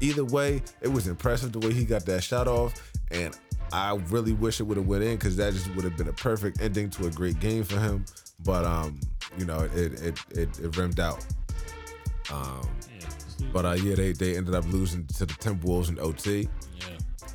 [0.00, 2.72] Either way, it was impressive the way he got that shot off,
[3.10, 3.36] and
[3.72, 6.12] I really wish it would have went in because that just would have been a
[6.14, 8.04] perfect ending to a great game for him.
[8.44, 8.98] But um,
[9.38, 11.24] you know, it it it, it rimmed out.
[12.32, 12.66] Um.
[13.52, 16.48] But uh, yeah, they they ended up losing to the Timberwolves in OT.
[16.78, 16.86] yeah.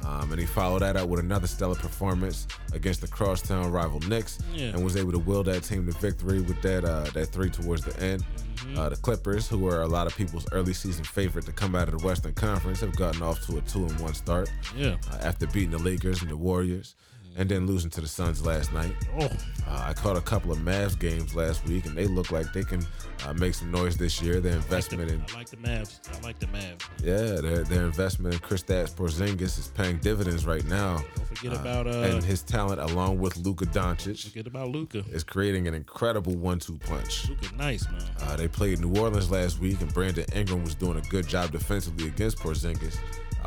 [0.06, 4.38] Um, and he followed that up with another stellar performance against the crosstown rival Knicks,
[4.54, 4.68] Yeah.
[4.68, 7.84] and was able to will that team to victory with that uh, that three towards
[7.84, 8.24] the end.
[8.58, 8.78] Mm-hmm.
[8.78, 11.90] Uh, the Clippers, who were a lot of people's early season favorite to come out
[11.90, 14.98] of the Western Conference, have gotten off to a two and one start Yeah.
[15.12, 16.96] uh, after beating the Lakers and the Warriors,
[17.38, 18.94] and then losing to the Suns last night.
[19.20, 19.30] Oh,
[19.68, 22.64] Uh, I caught a couple of Mavs games last week, and they look like they
[22.64, 22.86] can
[23.26, 24.40] uh, make some noise this year.
[24.40, 26.00] Their I like, the, investment in I like the Mavs.
[26.18, 26.82] I like the Mavs.
[27.04, 31.04] yeah, their their investment in Kristaps Porzingis is paying dividends right now.
[31.16, 32.00] Don't forget about uh.
[32.02, 35.04] and his talent, along with Luka Doncic, forget about Luka.
[35.12, 37.28] is creating an incredible one-two punch.
[37.30, 38.02] Luka, nice man.
[38.22, 41.52] Uh, they played New Orleans last week, and Brandon Ingram was doing a good job
[41.52, 42.98] defensively against Porzingis.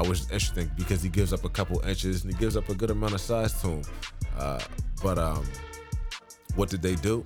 [0.01, 2.75] I was interesting because he gives up a couple inches and he gives up a
[2.75, 3.83] good amount of size to him.
[4.39, 4.59] Uh,
[5.03, 5.47] but um,
[6.55, 7.23] what did they do?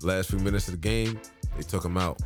[0.00, 1.20] Last few minutes of the game,
[1.56, 2.20] they took him out,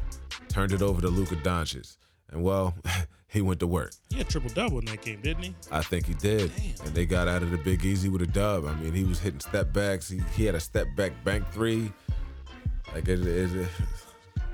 [0.48, 1.96] turned it over to Luka Doncic,
[2.30, 2.74] and well,
[3.28, 3.92] he went to work.
[4.10, 5.54] He had triple double in that game, didn't he?
[5.72, 6.52] I think he did.
[6.54, 6.86] Damn.
[6.86, 8.66] And they got out of the Big Easy with a dub.
[8.66, 10.10] I mean, he was hitting step backs.
[10.10, 11.90] He, he had a step back bank three.
[12.92, 13.68] Like, it, it, it,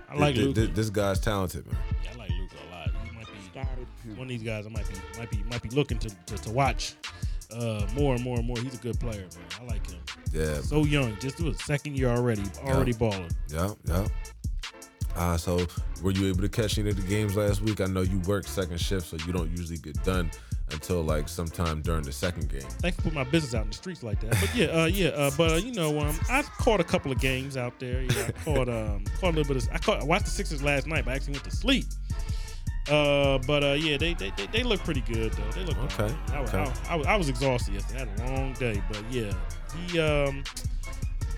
[0.09, 0.69] I like Luka.
[0.69, 1.77] this guy's talented, man.
[2.05, 2.30] Yeah, I like Luka a lot.
[4.03, 4.67] He one of these guys.
[4.67, 6.95] I might be might be might be looking to to, to watch
[7.55, 8.59] uh, more and more and more.
[8.59, 9.47] He's a good player, man.
[9.61, 10.01] I like him.
[10.33, 10.61] Yeah.
[10.61, 13.31] So young, just do his second year already, already balling.
[13.49, 14.07] Yeah, yeah.
[15.17, 15.67] Uh, so
[16.03, 17.81] were you able to catch any of the games last week?
[17.81, 20.31] I know you work second shift, so you don't usually get done
[20.73, 22.61] until like sometime during the second game.
[22.61, 24.31] Thanks for putting my business out in the streets like that.
[24.31, 25.09] But yeah, uh, yeah.
[25.09, 28.03] Uh, but uh, you know, um, I caught a couple of games out there.
[28.03, 29.69] Yeah, I caught um, caught a little bit of.
[29.73, 30.01] I caught.
[30.01, 31.87] I watched the Sixers last night, but I actually went to sleep.
[32.89, 35.51] Uh, but uh, yeah, they, they they they look pretty good though.
[35.53, 36.15] They look Okay.
[36.33, 36.73] I, was- okay.
[36.89, 38.03] I, I, I was exhausted yesterday.
[38.03, 39.33] I had a long day, but yeah,
[39.87, 40.43] he um.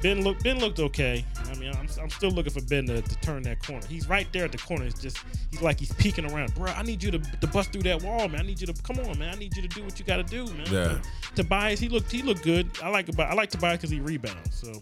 [0.03, 1.25] Ben looked Ben looked okay.
[1.49, 3.87] I mean, I'm, I'm still looking for Ben to, to turn that corner.
[3.87, 4.85] He's right there at the corner.
[4.85, 5.19] It's just
[5.51, 6.55] he's like he's peeking around.
[6.55, 8.41] Bro, I need you to, to bust through that wall, man.
[8.41, 9.35] I need you to come on, man.
[9.35, 10.67] I need you to do what you got to do, man.
[10.71, 10.99] Yeah.
[11.35, 12.69] Tobias, he looked he looked good.
[12.83, 13.09] I like.
[13.19, 14.55] I like Tobias because he rebounds.
[14.55, 14.73] So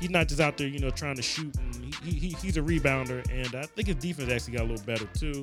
[0.00, 1.54] he's not just out there, you know, trying to shoot.
[1.58, 4.86] And he, he he's a rebounder, and I think his defense actually got a little
[4.86, 5.42] better too.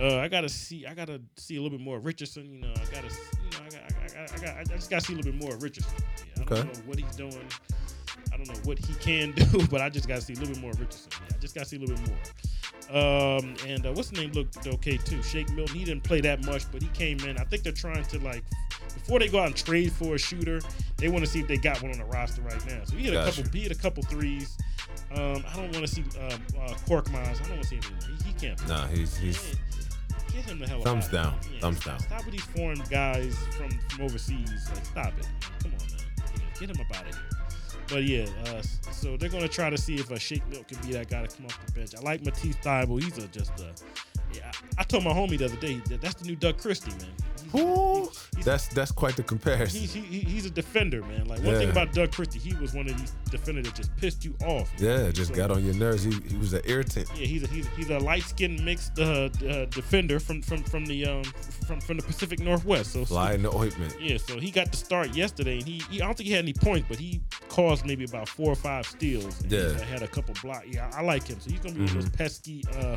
[0.00, 0.86] Uh, I gotta see.
[0.86, 2.50] I gotta see a little bit more of Richardson.
[2.52, 3.08] You know, I gotta.
[3.08, 3.80] You know, I got.
[3.92, 5.92] I, got, I, got, I just gotta see a little bit more of Richardson.
[5.98, 6.68] Yeah, I don't Okay.
[6.68, 7.46] know what he's doing.
[8.34, 10.60] I don't know what he can do, but I just gotta see a little bit
[10.62, 11.10] more of Richardson.
[11.30, 12.18] Yeah, I just gotta see a little bit more.
[12.90, 15.22] Um, and uh, what's the name looked okay too.
[15.22, 15.74] Shake Milton.
[15.76, 17.38] He didn't play that much, but he came in.
[17.38, 18.42] I think they're trying to like
[18.94, 20.60] before they go out and trade for a shooter,
[20.96, 22.80] they want to see if they got one on the roster right now.
[22.84, 23.42] So he had a Gotcha.
[23.42, 23.52] couple.
[23.58, 24.56] He had a couple threes.
[25.12, 27.40] Um, I don't want to see um, uh, Korkmaz.
[27.40, 27.82] I don't want to see him.
[27.84, 28.18] anymore.
[28.24, 28.58] He, he can't.
[28.58, 28.68] play.
[28.68, 29.56] Nah, he's he's
[30.34, 31.34] Yeah, Get him the hell Thumbs out of down.
[31.54, 32.00] Yeah, Thumbs stop- down.
[32.08, 34.68] Stop with these foreign guys from, from overseas.
[34.74, 35.26] Like, stop it.
[35.62, 36.06] Come on, man.
[36.18, 37.24] Yeah, get him up out of here.
[37.88, 38.62] But yeah, uh,
[38.92, 41.36] so they're gonna try to see if a Shake Milk can be that guy to
[41.36, 41.94] come off the bench.
[41.96, 43.02] I like Matisse Thybulle.
[43.02, 43.72] He's a, just a.
[44.32, 46.90] Yeah, I, I told my homie the other day that that's the new Doug Christie,
[46.92, 47.06] man.
[47.52, 49.78] He's, Ooh, he's- he's- that's that's quite the comparison.
[49.80, 51.26] He's, he, he- he's a defender, man.
[51.26, 54.24] Like one thing about Doug Christie, he was one of these defenders that just pissed
[54.24, 54.72] you off.
[54.78, 56.02] yeah, just So- got on your nerves.
[56.02, 57.08] He, he was an irritant.
[57.16, 60.84] Yeah, he's a he's, he's a light skinned mixed uh, uh, defender from from from
[60.86, 61.22] the um
[61.68, 62.92] from from the Pacific Northwest.
[62.92, 63.94] So Fly in the ointment.
[64.00, 66.42] yeah, so he got the start yesterday, and he, he I don't think he had
[66.44, 67.20] any points, but he
[67.54, 69.40] caused maybe about four or five steals.
[69.42, 69.78] And Yeah.
[69.84, 70.64] had a couple block.
[70.66, 71.38] Yeah, I like him.
[71.40, 72.96] So he's gonna be one of those pesky uh,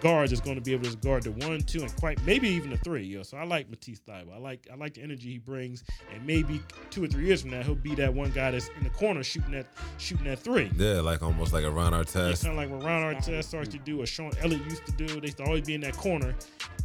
[0.00, 2.70] guards that's going to be able to guard the one, two, and quite maybe even
[2.70, 3.04] the three.
[3.04, 4.34] Yo, so I like Matisse Thybulle.
[4.34, 7.50] I like I like the energy he brings, and maybe two or three years from
[7.50, 9.66] now he'll be that one guy that's in the corner shooting that
[9.98, 10.70] shooting that three.
[10.76, 12.42] Yeah, like almost like a Ron Artest.
[12.44, 15.06] Kind of like what Ron Artest starts to do, or Sean Elliott used to do.
[15.06, 16.34] They used to always be in that corner,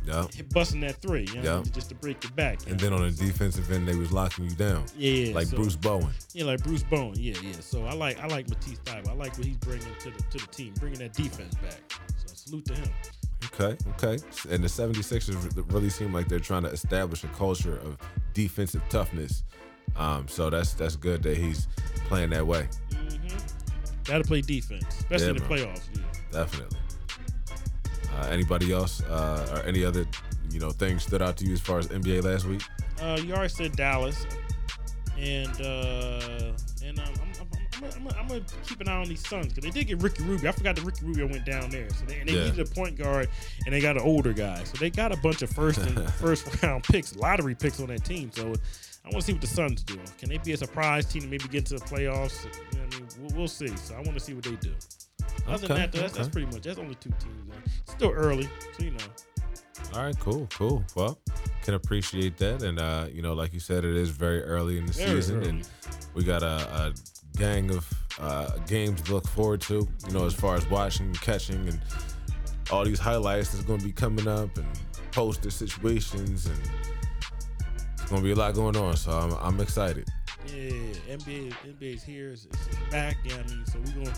[0.05, 0.25] Yeah.
[0.53, 1.71] busting that three, you know, Yeah.
[1.71, 2.61] just to break the back.
[2.67, 2.89] And know?
[2.89, 4.85] then on the defensive end, they was locking you down.
[4.97, 6.09] yeah, Like so- Bruce Bowen.
[6.33, 7.15] Yeah, like Bruce Bowen.
[7.17, 7.53] Yeah, yeah.
[7.59, 9.09] So I like I like Matisse Thybulle.
[9.09, 11.79] I like what he's bringing to the to the team, bringing that defense back.
[12.17, 12.89] So salute to him.
[13.53, 14.23] Okay, okay.
[14.49, 17.97] And the 76ers really seem like they're trying to establish a culture of
[18.33, 19.43] defensive toughness.
[19.95, 21.67] Um, so that's that's good that he's
[22.07, 22.67] playing that way.
[24.05, 25.49] Got to play defense, especially Yeah, in the man.
[25.49, 25.89] playoffs.
[25.95, 26.01] Yeah.
[26.31, 26.77] Definitely.
[28.17, 30.05] Uh, anybody else uh, or any other
[30.51, 32.61] you know things stood out to you as far as NBA last week?
[33.01, 34.25] Uh, you already said Dallas,
[35.17, 37.28] and uh, and um, I'm,
[37.83, 40.49] I'm, gonna keep an eye on these Suns because they did get Ricky Rubio.
[40.49, 42.45] I forgot that Ricky Rubio went down there, so they, and they Yeah.
[42.45, 43.29] needed a point guard,
[43.65, 46.61] and they got an older guy, so they got a bunch of first and first
[46.63, 48.31] round picks, lottery picks on that team.
[48.33, 48.53] So
[49.05, 49.97] I want to see what the Suns do.
[50.17, 52.45] Can they be a surprise team and maybe get to the playoffs?
[52.73, 53.75] You know I mean, we'll, we'll see.
[53.77, 54.73] So I want to see what they do.
[55.47, 57.35] Other than that, though, that's, that's pretty much that's only two teams.
[57.83, 58.97] It's still early, so you know.
[59.95, 60.83] All right, cool, cool.
[60.95, 61.17] Well,
[61.63, 64.85] can appreciate that, and uh, you know, like you said, it is very early in
[64.85, 65.49] the Very season, early.
[65.49, 65.67] and
[66.13, 66.93] we got a, a
[67.39, 69.87] gang of uh, games to look forward to.
[70.07, 71.81] You know, as far as watching, catching, and
[72.71, 74.67] all these highlights that's going to be coming up, and
[75.11, 76.59] poster situations, and
[77.93, 78.95] it's going to be a lot going on.
[78.97, 80.07] So I'm, I'm excited.
[80.47, 80.71] Yeah,
[81.17, 83.17] NBA NBA's here, it's, it's back.
[83.23, 84.17] Yeah, I mean, so we're gonna,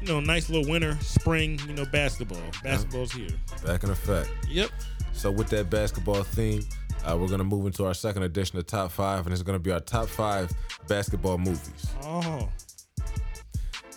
[0.00, 2.38] you know, nice little winter, spring, you know, basketball.
[2.62, 3.30] Basketball's here.
[3.64, 4.30] Back in effect.
[4.48, 4.70] Yep.
[5.12, 6.62] So with that basketball theme,
[7.04, 9.70] uh, we're gonna move into our second edition of top five, and it's gonna be
[9.72, 10.50] our top five
[10.88, 11.86] basketball movies.
[12.02, 12.48] Oh,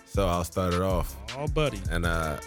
[0.05, 1.16] So I'll start it off.
[1.38, 1.80] oh, buddy.
[1.91, 2.38] and uh,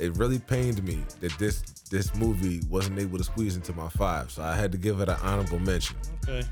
[0.00, 4.30] it really pained me that this this movie wasn't able to squeeze into my five,
[4.30, 6.42] so I had to give it an honorable mention, Okay.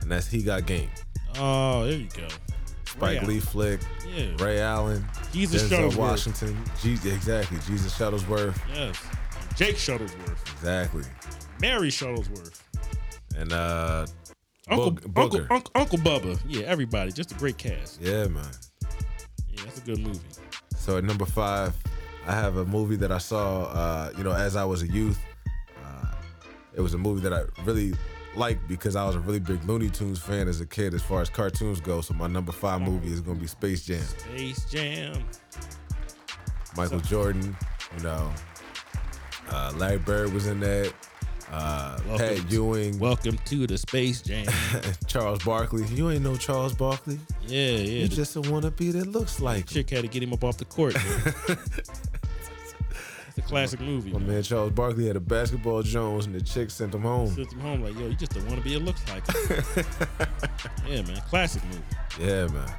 [0.00, 0.88] and that's He Got Game.
[1.38, 2.26] Oh, there you go.
[2.86, 4.28] Spike Ray Lee flick, Yeah.
[4.38, 5.96] Ray Allen, Jesus Denzel Shuttlesworth.
[5.96, 8.96] Washington, G- exactly, Jesus Shuttlesworth, Yes.
[9.56, 10.52] Jake Shuttlesworth.
[10.54, 11.04] exactly,
[11.60, 12.60] Mary Shuttlesworth.
[13.36, 14.06] and uh,
[14.68, 16.38] Uncle, Uncle, Uncle, Uncle Bubba.
[16.48, 17.12] Yeah, everybody.
[17.12, 18.00] Just a great cast.
[18.00, 18.44] yeah, man.
[19.50, 20.20] Yeah, that's a good movie.
[20.76, 21.74] So at number five,
[22.26, 25.18] I have a movie that I saw, uh, you know, as I was a youth.
[25.84, 26.14] Uh,
[26.74, 27.92] it was a movie that I really
[28.36, 31.20] liked because I was a really big Looney Tunes fan as a kid, as far
[31.20, 32.00] as cartoons go.
[32.00, 34.00] So my number five movie is going to be Space Jam.
[34.02, 35.24] Space Jam.
[36.76, 37.56] Michael Jordan,
[37.96, 38.32] you know,
[39.50, 40.92] uh, Larry Bird was in that.
[41.52, 44.46] Uh, Welcome Pat to- Ewing, Welcome to the Space Jam.
[45.08, 45.84] Charles Barkley.
[45.88, 47.18] You ain't no Charles Barkley.
[47.46, 47.76] yeah, yeah.
[48.02, 49.66] You The just a wannabe that looks like him.
[49.66, 50.94] chick had to get him up off the court.
[53.28, 54.10] It's a classic movie.
[54.12, 54.28] My man.
[54.28, 57.28] man Charles Barkley had a basketball Jones, and the chick sent him home.
[57.28, 58.74] Sent him home like, yo, you just a wannabe want to be.
[58.74, 59.22] It looks like.
[59.28, 59.86] it.
[60.88, 61.20] yeah, man.
[61.28, 61.80] Classic movie.
[62.18, 62.74] Yeah, man.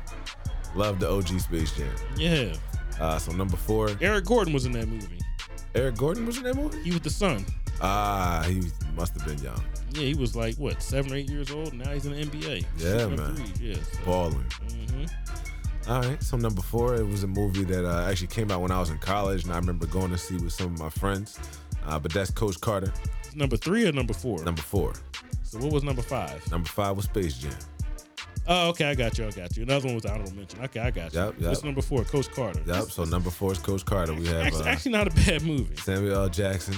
[0.75, 1.87] Love the OG Space Jam.
[2.17, 2.53] Yeah.
[2.99, 5.19] Uh, so number four, Eric Gordon was in that movie.
[5.73, 6.83] Eric Gordon was in that movie.
[6.83, 7.45] He was the son.
[7.81, 8.61] Ah, he
[8.95, 9.61] must have been young,
[9.93, 11.73] Yeah, he was like what seven or eight years old.
[11.73, 12.65] Now he's in the NBA.
[12.77, 13.43] Yeah, man.
[13.59, 13.75] Yeah.
[13.75, 14.45] So, balling.
[14.69, 15.05] hmm
[15.89, 18.71] All right, so number four, it was a movie that uh, actually came out when
[18.71, 21.39] I was in college, and I remember going to see with some of my friends.
[21.85, 22.93] Uh, but that's Coach Carter.
[23.33, 24.43] Number three or number four?
[24.43, 24.93] Number four.
[25.43, 26.49] So what was number five?
[26.51, 27.51] Number five was Space Jam.
[28.47, 29.27] Oh, okay, I got you.
[29.27, 29.63] I got you.
[29.63, 30.59] Another one was the honorable mention.
[30.63, 31.19] Okay, I got you.
[31.19, 31.49] Yep, yep.
[31.49, 32.03] What's number four?
[32.03, 32.61] Coach Carter.
[32.65, 32.83] Yep.
[32.85, 34.13] So number four is Coach Carter.
[34.13, 35.75] We have Actually, uh, actually not a bad movie.
[35.77, 36.29] Samuel L.
[36.29, 36.75] Jackson,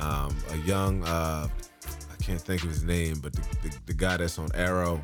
[0.00, 1.48] um, a young, uh,
[1.86, 5.00] I can't think of his name, but the, the, the guy that's on Arrow,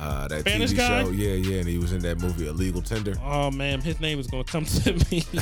[0.00, 1.02] uh, that Spanish TV guy?
[1.04, 1.10] show.
[1.10, 3.14] Yeah, yeah, and he was in that movie Illegal Tender.
[3.24, 5.24] Oh man, his name is gonna come to me.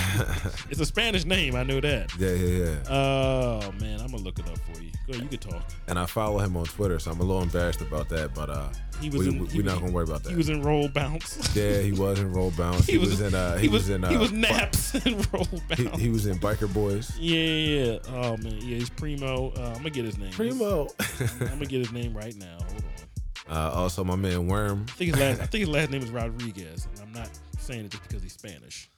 [0.71, 1.57] it's a Spanish name.
[1.57, 2.11] I knew that.
[2.19, 2.91] Yeah, yeah, yeah.
[2.91, 4.91] Oh man, I'm gonna look it up for you.
[5.07, 5.63] Go ahead, you can talk.
[5.89, 8.69] And I follow him on Twitter, so I'm a little embarrassed about that, but uh,
[9.01, 10.31] He was We, in, we, we're was- not gonna worry about that.
[10.31, 11.55] He was in Roll Bounce.
[11.57, 12.87] yeah, he was in Roll Bounce.
[12.87, 13.35] He, was, in.
[13.35, 14.03] Uh, he, was, in.
[14.05, 15.79] Uh, he was naps in Roll Bounce.
[15.81, 17.13] he, he was in Biker Boys.
[17.19, 17.99] yeah, yeah, yeah.
[18.09, 19.53] Oh man, yeah, he's Primo.
[19.57, 20.31] Uh, I'm gonna get his name.
[20.31, 20.89] Primo.
[21.41, 22.59] I'm gonna get his name right now.
[23.51, 24.87] Uh, also, my man Worm.
[24.89, 25.41] I think his last.
[25.43, 27.29] I think his last name is Rodriguez, and I'm not
[27.59, 28.89] saying it just because he's Spanish.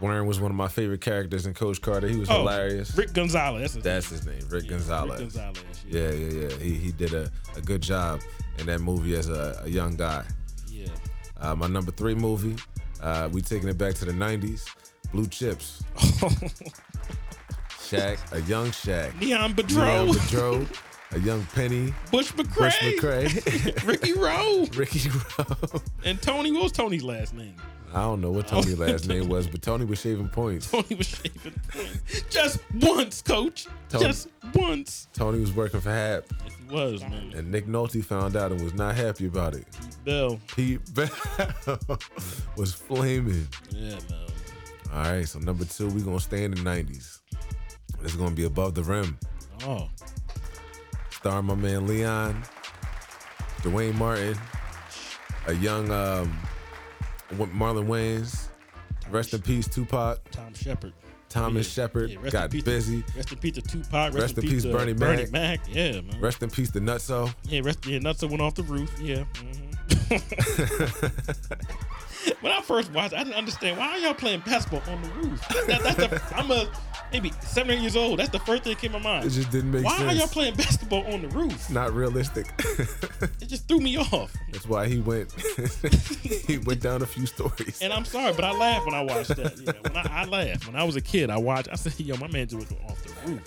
[0.00, 2.06] Worm was one of my favorite characters in Coach Carter.
[2.08, 2.96] He was Oh, hilarious.
[2.96, 3.74] Rick Gonzalez.
[3.74, 4.34] That's his That's name.
[4.36, 5.20] his name, Rick Yeah, Gonzalez.
[5.20, 5.84] Rick Gonzalez.
[5.88, 6.56] Yeah, yeah, yeah.
[6.62, 8.20] He he did a, a good job
[8.58, 10.24] in that movie as a, a young guy.
[10.68, 10.86] Yeah.
[11.40, 12.54] Uh, my number three movie,
[13.02, 14.68] uh, we taking it back to the '90s.
[15.10, 15.82] Blue Chips.
[17.80, 19.18] Shaq, a young Shaq.
[19.18, 20.66] Neon Leon Bedro.
[21.10, 21.94] Boudreaux, a young Penny.
[22.10, 22.56] Butch McRae.
[22.58, 23.86] Butch McRae.
[23.86, 24.66] Ricky Roe.
[24.76, 25.80] Ricky Roe.
[26.04, 26.52] And Tony.
[26.52, 27.54] What was Tony's last name?
[27.94, 28.60] I don't know what oh.
[28.60, 30.70] Tony's last name was, but Tony was shaving points.
[30.70, 32.22] Tony was shaving points.
[32.30, 33.66] just once, coach.
[33.88, 35.08] Tony- Just once.
[35.14, 37.32] Tony was working for Hap, Yes, he was, man.
[37.34, 39.64] and Nick Nolte found out and was not happy about it.
[40.04, 40.38] Bell.
[40.54, 41.08] Pete Bell
[42.56, 43.48] was flaming.
[43.70, 44.26] Yeah, man.
[44.92, 47.20] All right, so number two, we're gonna stay in the '90s.
[48.02, 49.18] It's gonna be above the rim.
[49.66, 49.88] Oh,
[51.20, 52.42] Starring my man Leon,
[53.62, 54.38] Duane Martin,
[55.46, 56.38] a young um,
[57.32, 58.48] Marlon Wayans.
[59.10, 60.20] Rest in peace, Tupac.
[60.30, 60.92] Tom Shepard.
[61.28, 61.84] Thomas Yeah.
[61.84, 63.04] Shepard Yeah, got in peace busy.
[63.16, 64.14] Rest in peace to Tupac.
[64.14, 65.32] Rest, Rest in peace, to Bernie Bernie Mac.
[65.32, 65.60] Mac.
[65.68, 66.20] Yeah, man.
[66.20, 67.34] Rest in peace to Nutso.
[67.44, 67.84] Yeah, rest.
[67.84, 68.90] Yeah, Nutso went off the roof.
[69.00, 69.24] Yeah.
[69.34, 69.64] mhm.
[72.40, 75.48] when I first watched, I didn't understand why are y'all playing basketball on the roof.
[75.48, 76.68] That, that's the, I'm a
[77.12, 78.18] maybe seven eight years old.
[78.18, 80.02] That's the first thing that came to my It just didn't make Why sense.
[80.02, 81.70] Why are y'all playing basketball on the roof?
[81.70, 82.46] Not realistic.
[83.40, 84.34] It just threw me off.
[84.52, 85.32] That's why he went.
[86.22, 87.80] he went down a few stories.
[87.82, 89.58] And I'm sorry, but I laughed when I watched that.
[89.58, 91.30] Yeah, when I, I laughed when I was a kid.
[91.30, 91.68] I watched.
[91.70, 93.42] I said, "Yo, my man just went off the roof.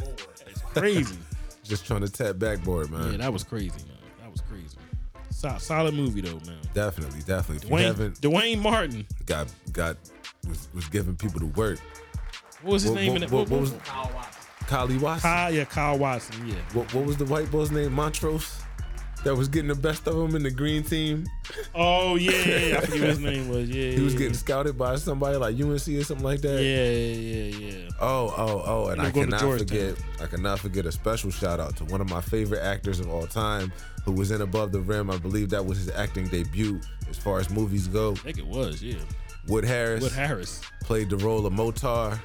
[0.48, 1.18] It's crazy."
[1.64, 3.12] Just trying to tap backboard, man.
[3.12, 4.01] Yeah, that was crazy, man.
[5.42, 5.70] That was crazy.
[5.70, 6.58] So, solid movie though, man.
[6.74, 7.68] definitely, definitely.
[7.70, 9.08] Duane, Duane Martin.
[9.26, 9.98] got got
[10.48, 11.80] was, was giving people the work.
[12.62, 13.32] What was his What- name what- in it?
[13.32, 14.38] what- what was- Kyle Watson.
[14.66, 15.30] Kylie Watson.
[15.30, 16.48] Kyle, yeah, Kyle Watson.
[16.48, 16.56] Yeah.
[16.74, 17.92] What, what was the white boy's name?
[17.94, 18.58] Montrose.
[19.24, 21.28] That was getting the best of him in the green team.
[21.76, 22.78] Oh yeah, yeah, yeah.
[22.78, 23.70] I forget what his name was.
[23.70, 26.60] Yeah, He was yeah, getting scouted by somebody like UNC or something like that.
[26.64, 27.90] Yeah, yeah, yeah, yeah.
[28.00, 29.96] Oh, oh, oh, and I cannot forget.
[30.20, 33.28] I cannot forget a special shout out to one of my favorite actors of all
[33.28, 33.72] time,
[34.06, 35.10] who was in Above the Rim.
[35.10, 36.80] I believe that was his acting debut
[37.10, 38.12] as far as movies go.
[38.12, 38.82] I think it was.
[38.82, 38.96] Yeah.
[39.48, 42.18] Wood Harris Wood Harris, played the role of Motaw,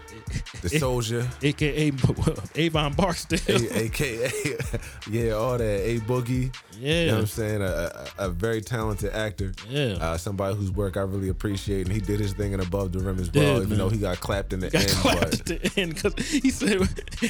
[0.62, 1.92] the soldier, aka
[2.56, 3.62] Avon Barksdale.
[3.72, 4.30] a- aka
[5.10, 5.80] yeah, all that.
[5.86, 6.54] A Boogie.
[6.78, 7.00] yeah.
[7.00, 7.62] You know what I'm saying?
[7.62, 7.66] A,
[8.18, 9.52] a, a very talented actor.
[9.68, 9.94] Yeah.
[10.00, 12.98] Uh, somebody whose work I really appreciate, and he did his thing in Above the
[12.98, 13.54] Rim as well.
[13.54, 13.78] Did, even man.
[13.78, 16.80] though he got clapped in the Got end, clapped at the end because he said,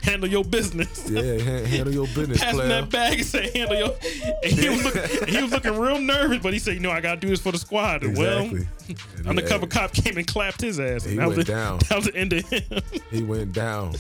[0.03, 2.69] "Handle your business." yeah, ha- handle your business, player.
[2.69, 3.95] that bag and said, "Handle your."
[4.43, 7.01] And he was looking, he was looking real nervous, but he said, "You know, I
[7.01, 8.67] gotta do this for the squad." Exactly.
[8.89, 11.05] well, undercover yeah, cop came and clapped his ass.
[11.05, 11.79] He And that was went the, down.
[11.89, 12.63] That was the end of him.
[13.11, 13.95] He went down.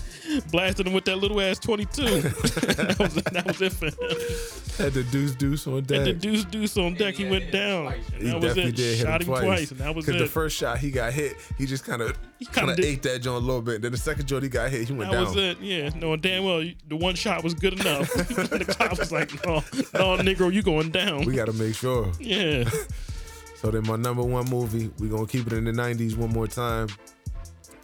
[0.50, 2.02] Blasted him with that little ass twenty two.
[2.20, 4.84] that, was, that was it for him.
[4.84, 6.18] Had the deuce deuce on And the deck.
[6.18, 7.94] deuce deuce on deck, he Yeah, went down.
[8.18, 8.76] He that was definitely it.
[8.76, 9.44] did hit Shot him him twice.
[9.44, 10.06] twice, and that was it.
[10.08, 10.24] Because it.
[10.24, 13.20] the first shot he got hit, he just kind of kinda kind of ate that
[13.22, 13.80] joint a little bit.
[13.82, 15.24] Then the second joint he got hit, he went That down.
[15.24, 15.60] That was it.
[15.60, 18.12] Yeah, knowing damn well the one shot was good enough.
[18.12, 19.56] the cop was like, "No,
[19.94, 22.10] no, Negro, you going down." We got to make sure.
[22.20, 22.68] yeah.
[23.56, 26.46] So then my number one movie, we gonna keep it in the '90s one more
[26.46, 26.88] time.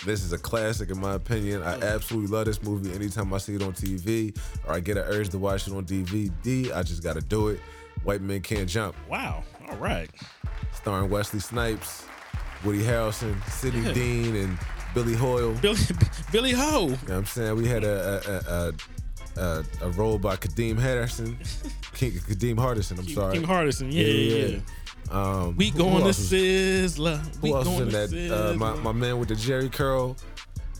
[0.04, 1.62] This is a classic in my opinion.
[1.62, 1.94] I mm.
[1.94, 2.92] absolutely love this movie.
[2.92, 5.84] Anytime I see it on TV or I get an urge to watch it on
[5.84, 7.60] DVD, I just gotta do it.
[8.04, 9.44] White Men Can't Jump, Wow.
[9.68, 10.10] All right.
[10.74, 12.04] starring Wesley Snipes,
[12.64, 13.92] Woody Harrelson, Sidney Yeah.
[13.92, 14.58] Dean, and
[14.92, 15.54] Billy Hoyle.
[15.54, 15.78] Billy
[16.32, 16.80] Billy Ho.
[16.80, 17.56] You know what I'm saying?
[17.56, 18.72] We had a
[19.36, 21.36] a, a, a, a role by Kadeem Henderson.
[21.94, 23.38] Kadeem Hardison, I'm sorry.
[23.38, 23.92] Kadeem Hardison.
[23.92, 24.58] Yeah, yeah, yeah.
[25.12, 27.18] Um, We going to Sizzler.
[27.36, 28.52] Who We else was in that?
[28.52, 30.16] Uh, my, my man with the Jheri curl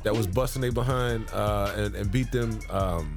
[0.03, 3.15] that was busting they behind uh, and, and beat them um,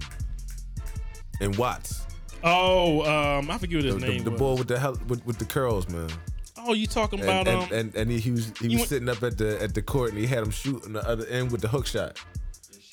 [1.41, 2.01] in Watts.
[2.43, 3.01] Oh,
[3.39, 4.39] um, I forget what The, his the, name the was.
[4.39, 6.09] boy with the hell, with, with the curls, man.
[6.57, 7.69] oh, you talking And about and, um?
[7.79, 10.11] and, and he, he was he was want- sitting up at the at the court
[10.11, 12.19] and he had him shooting the other end with the hook shot.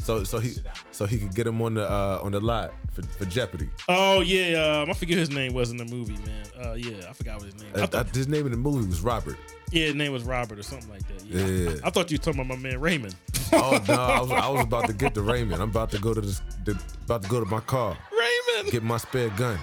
[0.03, 0.55] So so he
[0.91, 3.69] so he could get him on the uh, on the lot for, for Jeopardy.
[3.89, 6.45] oh yeah, um, I forget his name was in the movie, man.
[6.61, 7.73] Uh, yeah, I forgot what his name.
[7.73, 7.81] Was.
[7.83, 9.37] I Uh, thought, his name in the movie was Robert.
[9.71, 11.25] yeah, his name was Robert or something like that.
[11.25, 11.81] Yeah, Yeah.
[11.85, 13.15] I, I thought you were talking about my man Raymond.
[13.53, 15.63] Oh no, I was, I was about to get to Raymond.
[15.63, 16.73] I'm about to go to this, the,
[17.05, 17.97] about to go to my car.
[18.11, 18.73] Raymond.
[18.73, 19.59] get my spare gun,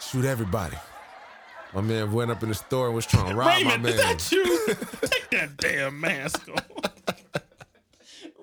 [0.00, 0.76] shoot everybody.
[1.74, 3.96] My man went up in the store and was trying to rob Raymond, my is
[3.96, 4.44] that you?
[5.08, 7.42] Take that damn mask off.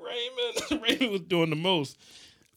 [0.07, 1.97] Raymond, Raymond was doing the most.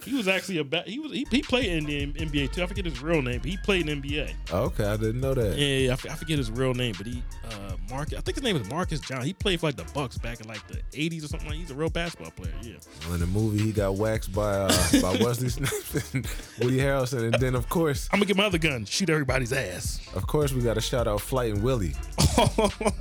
[0.04, 2.62] He was actually a ba- he was he, he played in the NBA too.
[2.62, 4.32] I forget his real name, but he played in NBA.
[4.50, 5.58] Okay, I didn't know that.
[5.58, 8.16] Yeah, I, f- I forget his real name, but he uh Marcus.
[8.18, 9.22] I think his name is Marcus John.
[9.22, 11.48] He played for like the Bucks back in like the '80s or something.
[11.48, 12.52] Like He's a real basketball player.
[12.62, 12.74] Yeah.
[13.04, 14.68] Well, in the movie, he got waxed by uh,
[15.02, 16.26] by Wesley Snipes and
[16.60, 20.00] Woody Harrelson, and then of course, I'm gonna get my other gun, shoot everybody's ass.
[20.14, 21.94] of course, we got to shout out Flight and Willie,
[22.38, 22.48] uh,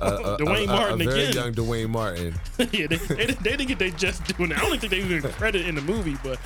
[0.00, 1.32] uh, Duane a- Martin very again.
[1.34, 2.34] young Duane Martin.
[2.58, 4.58] yeah, they, they, they didn't get they just doing it.
[4.58, 6.38] I don't think they even credit in the movie, but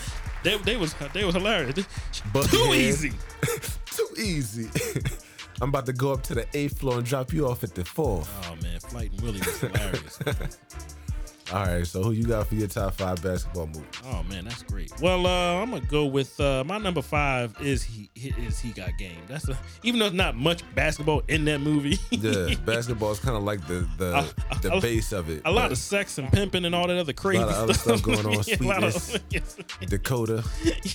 [0.44, 1.86] they, they was they was hilarious.
[2.32, 2.74] Bucket Too head.
[2.76, 3.12] easy.
[3.86, 4.68] Too easy.
[5.60, 7.84] I'm about to go up to the eighth floor and drop you off at the
[7.84, 8.30] fourth.
[8.46, 10.18] Oh man, Flight and Willie was hilarious.
[11.52, 13.84] All right, so who you got for your top five basketball movies?
[14.06, 14.90] Oh man, that's great.
[15.00, 18.96] Well, uh, I'm gonna go with uh, my number five is he is he got
[18.96, 19.18] game.
[19.28, 21.98] That's a even though it's not much basketball in that movie.
[22.10, 25.42] Yeah, basketball is kind of like the the, the base of it.
[25.44, 28.32] a lot of sex and pimping and all that other crazy other stuff going on,
[28.46, 29.20] Yeah, a lot of-.
[29.86, 30.42] Dakota.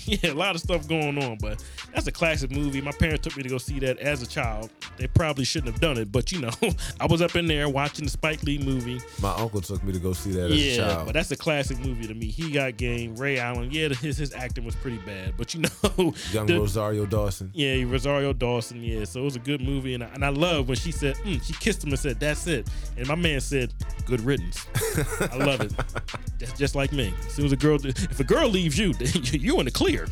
[0.05, 2.81] yeah, a lot of stuff going on, but that's a classic movie.
[2.81, 4.71] My parents took me to go see that as a child.
[4.97, 6.49] They probably shouldn't have done it, but you know,
[6.99, 8.99] I was up in there watching the Spike Lee movie.
[9.21, 11.05] My uncle took me to go see that as a yeah, child.
[11.07, 12.27] but that's a classic movie to me.
[12.27, 13.15] He got game.
[13.15, 15.61] Ray Allen, yeah, his his acting was pretty bad, but you
[15.97, 17.51] know, Young the- Rosario Dawson.
[17.53, 18.81] yeah, Rosario Dawson.
[18.83, 21.15] Yeah, so it was a good movie, and I, and I love when she said
[21.17, 22.67] mm, she kissed him and said, "That's it,"
[22.97, 23.73] and my man said,
[24.05, 24.65] "Good riddance."
[25.21, 25.71] I love it.
[26.39, 27.13] That's just like me.
[27.27, 28.93] As soon as a girl, if a girl leaves you,
[29.31, 30.07] you in the clear.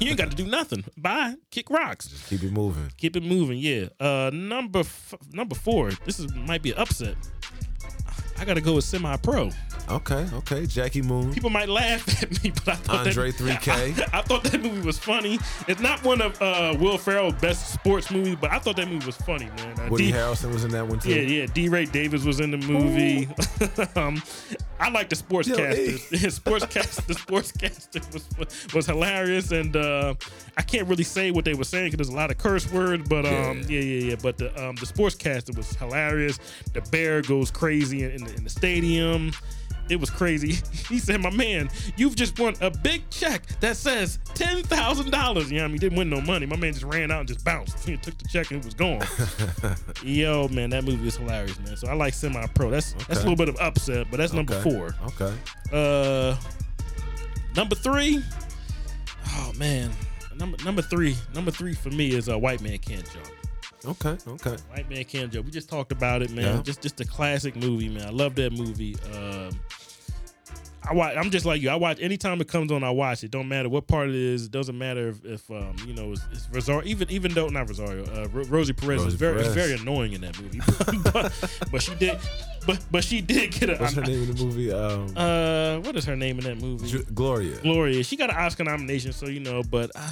[0.00, 0.84] you ain't got to do nothing.
[0.96, 1.34] Bye.
[1.50, 2.06] Kick rocks.
[2.08, 2.90] Just Keep it moving.
[2.96, 3.58] Keep it moving.
[3.58, 3.88] Yeah.
[3.98, 5.90] Uh, number f- number four.
[6.04, 7.16] This is might be an upset.
[8.40, 9.50] I gotta go with semi pro.
[9.90, 10.66] Okay, okay.
[10.66, 11.32] Jackie Moon.
[11.32, 14.08] People might laugh at me, but I thought Andre that, 3K.
[14.12, 15.38] I, I thought that movie was funny.
[15.66, 19.06] It's not one of uh, Will Ferrell's best sports movies, but I thought that movie
[19.06, 19.80] was funny, man.
[19.80, 21.10] Uh, Woody D- Harrelson was in that one too.
[21.10, 21.46] yeah, yeah.
[21.46, 23.28] DeRay Davis was in the movie.
[23.96, 24.22] um,
[24.78, 26.10] I like the sportscasters.
[26.10, 30.14] Yo, sportscast, the sportscaster was was hilarious, and uh,
[30.58, 33.08] I can't really say what they were saying because there's a lot of curse words.
[33.08, 34.16] But um, yeah, yeah, yeah.
[34.20, 36.40] But the um, the sportscaster was hilarious.
[36.72, 39.30] The bear goes crazy in, in, the, in the stadium.
[39.88, 40.58] It was crazy.
[40.88, 45.50] He said, "My man, you've just won a big check that says ten thousand dollars."
[45.50, 46.46] You know, what I mean, he didn't win no money.
[46.46, 47.78] My man just ran out and just bounced.
[47.88, 49.02] He took the check and it was gone.
[50.02, 51.76] Yo, man, that movie is hilarious, man.
[51.76, 52.70] So I like Semi Pro.
[52.70, 54.94] That's that's a little bit of upset, but that's number Okay, four.
[55.08, 55.34] Okay.
[55.72, 56.36] Uh,
[57.54, 58.22] number three.
[59.36, 59.90] Oh man,
[60.38, 61.16] number number three.
[61.34, 63.26] Number three for me is a uh, White Man Can't Jump.
[63.84, 64.16] Okay.
[64.26, 64.56] Okay.
[64.70, 65.46] White Man Can't Jump.
[65.46, 66.56] We just talked about it, man.
[66.56, 66.62] Yeah.
[66.62, 68.06] Just just a classic movie, man.
[68.06, 68.96] I love that movie.
[69.14, 69.50] Um,
[70.88, 71.14] I watch.
[71.16, 71.68] I'm just like you.
[71.68, 72.82] I watch anytime it comes on.
[72.82, 73.30] I watch it.
[73.30, 74.46] Don't matter what part it is.
[74.46, 76.86] It doesn't matter if, if um, you know it's, it's Rosario.
[76.86, 79.54] Even even though not Rosario, uh, Ro- Rosie Perez Rosie is very Perez.
[79.54, 80.60] very annoying in that movie.
[81.12, 82.18] but, but she did.
[82.68, 83.76] But but she did get a.
[83.76, 84.70] What's her name in the movie?
[84.70, 86.86] Um, Uh, what is her name in that movie?
[86.86, 87.56] Ju- Gloria.
[87.62, 88.04] Gloria.
[88.04, 90.10] She got an Oscar nomination, so you know, but uh,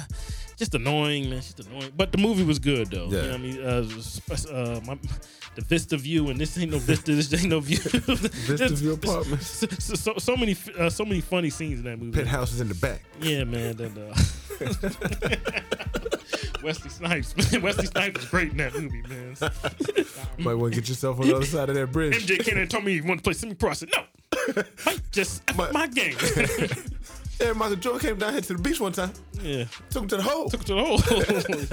[0.55, 1.41] just annoying, man.
[1.41, 1.91] Just annoying.
[1.95, 3.09] But the movie was good though.
[3.11, 3.21] Yeah.
[3.21, 3.61] You know what I mean?
[3.61, 4.97] Uh, uh, my,
[5.53, 7.13] the Vista View, and this ain't no Vista.
[7.13, 7.77] This ain't no view.
[7.81, 9.63] Vista View Apartments.
[9.79, 12.17] So, so, so, many, uh, so many funny scenes in that movie.
[12.17, 13.01] Penthouse is in the back.
[13.21, 13.79] Yeah, man.
[13.79, 14.15] Uh,
[16.63, 17.61] Wesley Snipes, man.
[17.61, 19.35] Wesley Snipes was great in that movie, man.
[20.45, 22.25] Might want to get yourself on the other side of that bridge.
[22.27, 23.69] MJ Kennedy told me he wanted to play semi-pro.
[23.69, 24.03] I said no.
[24.85, 26.15] Mike, just F My- my game.
[27.39, 29.11] Yeah, Michael Jordan came down here to the beach one time.
[29.43, 29.65] yeah.
[29.91, 30.49] Took him to the hole.
[30.49, 30.99] took it to the hole.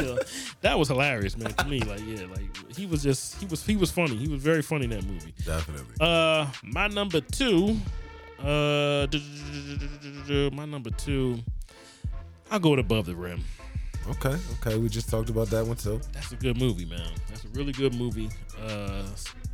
[0.06, 0.18] Yeah.
[0.60, 1.54] That was hilarious, man.
[1.54, 4.16] To me, like, yeah, like he was just he was he was funny.
[4.16, 5.32] He was very funny in that movie.
[5.44, 5.94] Definitely.
[6.00, 7.78] Uh, my number two,
[8.40, 9.06] uh,
[10.52, 11.38] my number two,
[12.50, 13.42] I'll go with Above the Rim.
[14.08, 14.36] Okay.
[14.60, 14.76] Okay.
[14.78, 16.00] We just talked about that one too.
[16.12, 17.08] That's a good movie, man.
[17.28, 18.28] That's a really good movie.
[18.62, 19.02] Uh,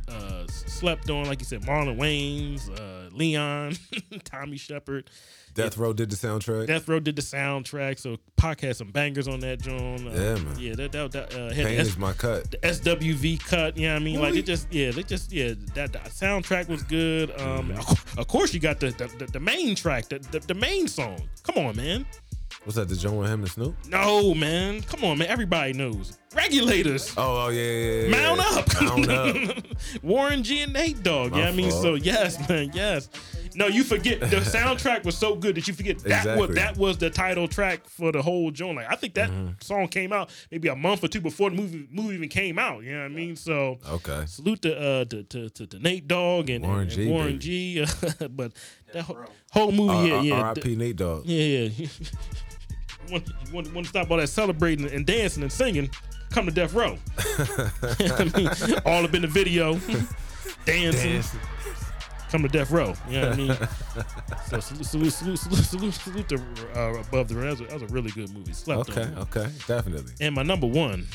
[0.09, 3.75] uh, slept on, like you said, Marlon Wayans, uh, Leon,
[4.25, 5.09] Tommy Shepard.
[5.53, 6.67] Death Row did the soundtrack.
[6.67, 10.05] Death Row did the soundtrack, so Pac had some bangers on that, John.
[10.07, 10.55] Uh, Yeah, man.
[10.59, 12.51] Yeah, that that, that uh, had Pain S- is my cut.
[12.51, 13.77] the SWV cut.
[13.77, 14.19] You know what I mean?
[14.21, 17.31] Like it just yeah, they just yeah that, that soundtrack was good.
[17.39, 17.79] Um, Mm-hmm.
[17.79, 20.87] of- of course you got the the, the, the main track, the, the the main
[20.89, 21.21] song.
[21.43, 22.05] Come on, man.
[22.63, 22.87] What's that?
[22.89, 23.75] The joint with him and Snoop?
[23.87, 24.81] No, man.
[24.83, 25.27] Come on, man.
[25.29, 26.17] Everybody knows.
[26.35, 27.13] Regulators.
[27.17, 28.11] Oh, oh yeah, yeah, yeah.
[28.11, 28.81] Mount up.
[28.81, 29.65] Mount up.
[30.03, 31.31] Warren G and Nate Dogg.
[31.31, 33.09] My Yeah, I mean, so yes, man, yes.
[33.55, 36.97] No, you forget the soundtrack was so good that you forget that was that was
[36.99, 38.77] the title track for the whole joint.
[38.77, 39.49] Like I think that Mm-hmm.
[39.59, 42.83] song came out maybe a month or two before the movie movie even came out.
[42.83, 43.35] You know what I mean?
[43.35, 44.23] So Okay.
[44.27, 47.39] salute to uh to, to, to, to Nate Dogg and Warren and G, Warren baby.
[47.39, 47.85] G.
[48.29, 48.53] but
[48.93, 49.19] that whole,
[49.51, 50.75] whole movie, yeah, yeah, R.I.P.
[50.77, 51.25] Nate Dogg.
[51.25, 51.87] yeah, yeah.
[53.09, 55.89] Want, you want, want to stop all that celebrating and dancing and singing?
[56.31, 56.97] Come to Death Row.
[57.19, 58.49] I mean,
[58.85, 59.73] all up in the video,
[60.65, 61.11] dancing.
[61.13, 61.39] Dancing.
[62.29, 62.93] Come to Death Row.
[63.09, 63.57] You know what I mean?
[64.47, 66.35] so salute, salute, salute, salute, salute, salute to
[66.79, 67.33] uh, Above the.
[67.35, 68.53] That was, a, that was a really good movie.
[68.53, 69.17] Slept Okay, on.
[69.17, 70.13] okay, definitely.
[70.21, 71.05] And my number one,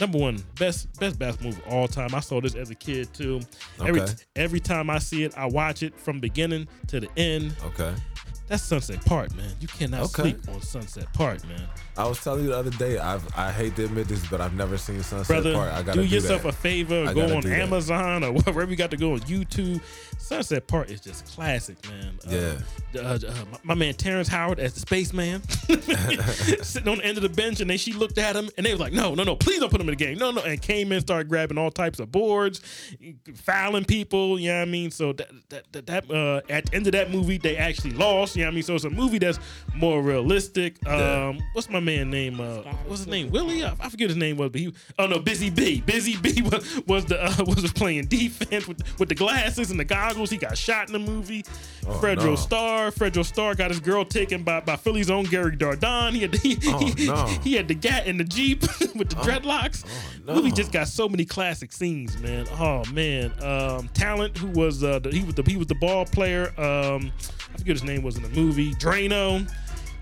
[0.00, 2.14] number one best best basketball movie of all time.
[2.14, 3.40] I saw this as a kid too.
[3.84, 4.14] Every Okay.
[4.36, 7.54] every time I see it, I watch it from beginning to the end.
[7.62, 7.92] Okay.
[8.46, 9.50] That's Sunset Park, man.
[9.60, 10.22] You cannot Okay.
[10.22, 11.66] sleep on Sunset Park, man.
[11.96, 12.98] I was telling you the other day.
[12.98, 15.72] I've I hate to admit this, but I've never seen Sunset Brother, Park.
[15.72, 16.48] I gotta do do, yourself that.
[16.48, 17.04] a favor.
[17.08, 17.60] I Go on do that.
[17.60, 19.80] Amazon or wherever you got to go on YouTube.
[20.18, 22.18] Sunset Park is just classic, man.
[22.26, 22.56] Uh,
[22.92, 23.00] Yeah.
[23.00, 25.42] uh, uh, my, my man Terrence Howard as the spaceman
[26.62, 28.72] sitting on the end of the bench, and then she looked at him, and they
[28.72, 30.60] was like, "No, no, no, please don't put him in the game, no, no," and
[30.60, 32.60] came in, started grabbing all types of boards,
[33.34, 34.38] fouling people.
[34.38, 34.90] You know what I mean?
[34.90, 38.36] So that that that, that uh, at the end of that movie, they actually lost.
[38.36, 38.62] You know what I mean?
[38.62, 39.38] So it's a movie that's
[39.74, 40.76] more realistic.
[40.84, 41.28] Yeah.
[41.28, 42.40] Um, what's my man name?
[42.40, 43.30] Uh, what's his name?
[43.30, 43.64] Willie?
[43.64, 44.74] I, I forget his name was, but he.
[44.98, 45.80] Oh no, Busy B.
[45.80, 49.84] Busy B was was the uh, was playing defense with with the glasses and the
[49.84, 50.30] goggles.
[50.30, 51.44] He got shot in the movie.
[51.86, 52.36] Oh, Fredro no.
[52.36, 52.90] Starr.
[52.90, 56.14] Fredro Starr got his girl taken by by Philly's own Gary Dourdan.
[56.14, 57.26] He had he, Oh, he, no.
[57.42, 58.62] he had the gat in the jeep
[58.94, 59.84] with the dreadlocks.
[60.26, 60.34] no.
[60.34, 62.46] Movie just got so many classic scenes, man.
[62.58, 66.04] Oh man, um, talent who was uh, the, he was the he was the ball
[66.06, 66.48] player.
[66.58, 67.12] Um,
[67.54, 68.74] I forget his name was in the movie.
[68.74, 69.48] Drano.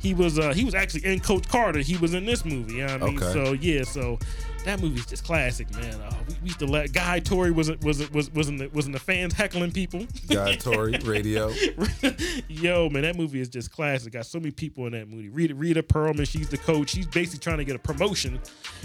[0.02, 1.78] He was uh, he was actually in Coach Carter.
[1.78, 2.74] He was in this movie.
[2.74, 3.32] You know what I mean, Okay.
[3.32, 4.18] so yeah, so
[4.64, 5.94] that movie's just classic, man.
[6.00, 8.86] Uh, we, we used to let Guy Torry was was was was in the was
[8.86, 10.06] in the fans heckling people.
[10.28, 11.50] Guy Torry Radio.
[12.48, 14.12] Yo, man, that movie is just classic.
[14.12, 15.28] Got so many people in that movie.
[15.28, 16.90] Rita, Rita Perlman, she's the coach.
[16.90, 18.40] She's basically trying to get a promotion,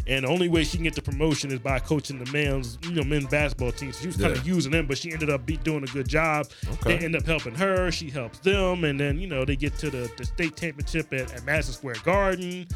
[0.08, 2.92] and the only way she can get the promotion is by coaching the men's, you
[2.92, 3.92] know, men's basketball team.
[3.92, 4.42] So she was kind Yeah.
[4.42, 6.48] of using them, but she ended up be doing a good job.
[6.74, 6.98] Okay.
[6.98, 7.92] They end up helping her.
[7.92, 11.32] She helps them, and then you know they get to the, the state championship at,
[11.34, 12.68] at Madison Square Garden.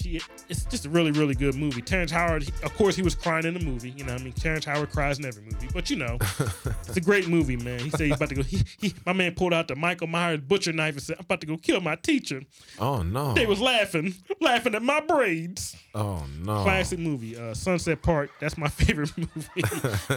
[0.00, 1.82] She, it's just a really, really good movie.
[1.82, 3.90] Terrence Howard, of course, he was crying in the movie.
[3.90, 6.16] You know, what I mean, Terrence Howard cries in every movie, but you know,
[6.88, 7.80] it's a great movie, man.
[7.80, 8.42] He said he's about to go.
[8.42, 11.40] He, he, my man pulled out the Michael Myers butcher knife and said, "I'm about
[11.42, 12.42] to go kill my teacher."
[12.78, 13.34] Oh no.
[13.34, 15.76] They was laughing, laughing at my braids.
[15.94, 16.62] Oh no.
[16.62, 18.30] Classic movie, uh, Sunset Park.
[18.40, 19.62] That's my favorite movie,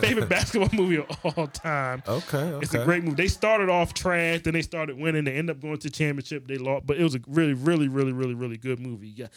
[0.01, 1.07] favorite basketball movie of
[1.37, 2.03] all time.
[2.07, 2.37] Okay.
[2.37, 2.59] Okay.
[2.61, 3.15] It's a great movie.
[3.15, 5.23] They started off trash, then they started winning.
[5.23, 6.47] They end up going to championship.
[6.47, 9.09] They lost, but it was a really, really, really, really, really good movie.
[9.15, 9.27] Yeah,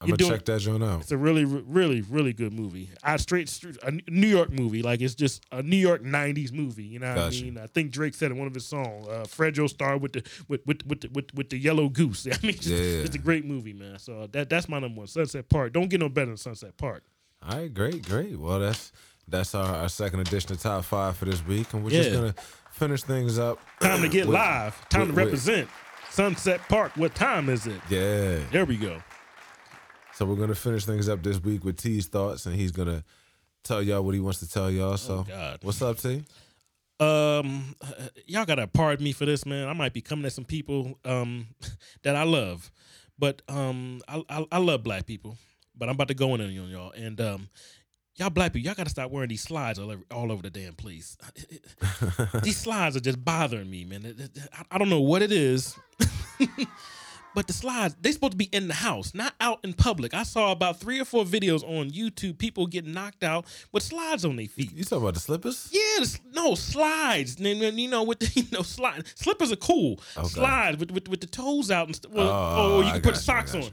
[0.00, 1.02] I'm gonna doing- check that joint out.
[1.02, 2.90] it's a really, really, really good movie.
[3.04, 4.82] I straight, straight a New York movie.
[4.82, 6.82] Like it's just a New York '90s movie.
[6.84, 7.38] You know what Gotcha.
[7.38, 7.58] I mean?
[7.58, 10.66] I think Drake said in one of his songs, uh, "Fredro Starr with the with
[10.66, 12.78] with with the, with, with the yellow goose." I mean, it's, Yeah.
[12.78, 13.98] it's a great movie, man.
[14.00, 15.06] So that that's my number one.
[15.06, 15.72] Sunset Park.
[15.72, 17.02] Don't get no better than Sunset Park.
[17.46, 18.38] All right, great, great.
[18.38, 18.92] Well, that's
[19.28, 22.34] that's our, our second edition of top five for this week, and we're just gonna
[22.72, 23.58] finish things up.
[23.80, 24.88] Time to get with- live.
[24.88, 25.68] Time with- to with- represent
[26.10, 26.92] Sunset Park.
[26.96, 27.80] What time is it?
[27.88, 28.38] Yeah.
[28.50, 29.00] There we go.
[30.14, 33.02] So we're gonna finish things up this week with T's thoughts, and he's gonna
[33.64, 34.96] tell y'all what he wants to tell y'all.
[34.96, 36.22] So, Oh, what's up, T?
[37.00, 37.74] Um,
[38.26, 39.68] y'all gotta pardon me for this, man.
[39.68, 41.46] I might be coming at some people um
[42.02, 42.70] that I love,
[43.18, 45.36] but um, I I, I love black people,
[45.76, 47.48] but I'm about to go in on y'all, and um,
[48.16, 50.74] y'all black people, y'all gotta stop wearing these slides all over, all over the damn
[50.74, 51.16] place.
[52.42, 54.30] these slides are just bothering me, man.
[54.52, 55.76] I, I don't know what it is.
[57.34, 60.12] But the slides, they supposed to be in the house, not out in public.
[60.12, 64.24] I saw about three or four videos on YouTube, people getting knocked out with slides
[64.24, 64.72] on their feet.
[64.74, 65.68] You talking about the slippers?
[65.72, 67.40] Yeah, the no slides.
[67.40, 70.00] You know with the you know slide slippers are cool.
[70.16, 70.28] Okay.
[70.28, 72.12] Slides with, with with the toes out and stuff.
[72.12, 73.70] Well, Oh, or you I can put got you, socks on.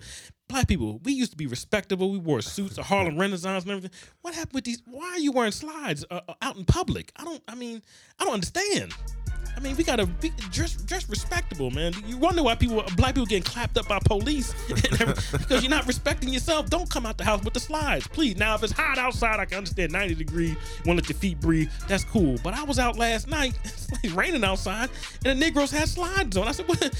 [0.49, 2.09] Black people, we used to be respectable.
[2.09, 3.91] We wore suits, the Harlem Renaissance and everything.
[4.23, 4.81] What happened with these?
[4.87, 7.11] Why are you wearing slides uh, uh, out in public?
[7.15, 7.41] I don't.
[7.47, 7.83] I mean,
[8.19, 8.95] I don't understand.
[9.55, 11.93] I mean, we gotta be dress dress respectable, man.
[12.05, 16.29] You wonder why people, black people, getting clapped up by police because you're not respecting
[16.29, 16.69] yourself.
[16.69, 18.37] Don't come out the house with the slides, please.
[18.37, 20.55] Now, if it's hot outside, I can understand 90 degrees.
[20.85, 21.69] Want to let your feet breathe?
[21.87, 22.37] That's cool.
[22.43, 23.53] But I was out last night.
[24.01, 24.89] It's raining outside,
[25.25, 26.47] and the Negroes had slides on.
[26.47, 26.93] I said, what?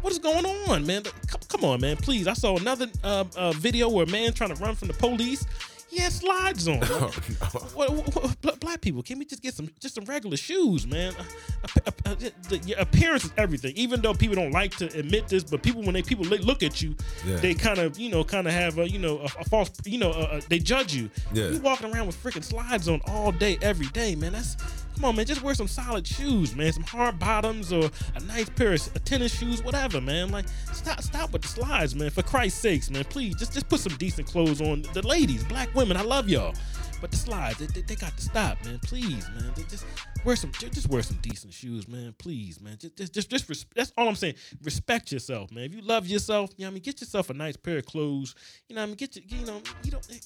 [0.00, 1.02] What is going on, man?
[1.02, 1.96] Come, come on, man.
[1.96, 2.26] Please.
[2.26, 5.44] I saw another uh, uh, video where a man trying to run from the police.
[5.90, 6.80] He had slides on.
[6.90, 7.60] Oh, no.
[7.74, 11.12] What, what, what- black people, can we just get some just some regular shoes, man?
[11.16, 12.14] Uh, uh,
[12.50, 13.72] uh, your appearance is everything.
[13.74, 16.80] Even though people don't like to admit this, but people when they people look at
[16.80, 16.94] you,
[17.26, 17.36] Yeah.
[17.36, 20.40] they kind of you know kind of have a you know a, false you know
[20.48, 21.10] they judge you.
[21.32, 21.48] Yeah.
[21.48, 24.32] You walking around with freaking slides on all day, every day, man.
[24.32, 24.56] That's
[25.00, 25.24] come on, man.
[25.24, 26.70] Just wear some solid shoes, man.
[26.72, 30.30] Some hard bottoms or a nice pair of tennis shoes, whatever, man.
[30.30, 32.10] Like stop stop with the slides, man.
[32.10, 33.04] For Christ's sakes, man.
[33.04, 34.82] Please just just put some decent clothes on.
[34.92, 36.54] The ladies, black women, I love y'all.
[37.00, 38.78] But the slides, they, they, they got to stop, man.
[38.80, 39.50] Please, man.
[39.56, 39.86] They just
[40.22, 42.14] wear some, just wear some decent shoes, man.
[42.18, 42.76] Please, man.
[42.78, 44.34] Just, just, just, just res- that's all I'm saying.
[44.62, 45.64] Respect yourself, man.
[45.64, 46.82] If you love yourself, you know what I mean.
[46.82, 48.34] Get yourself a nice pair of clothes.
[48.68, 48.96] You know what I mean.
[48.96, 50.06] Get you, you know, you don't.
[50.10, 50.18] Eh,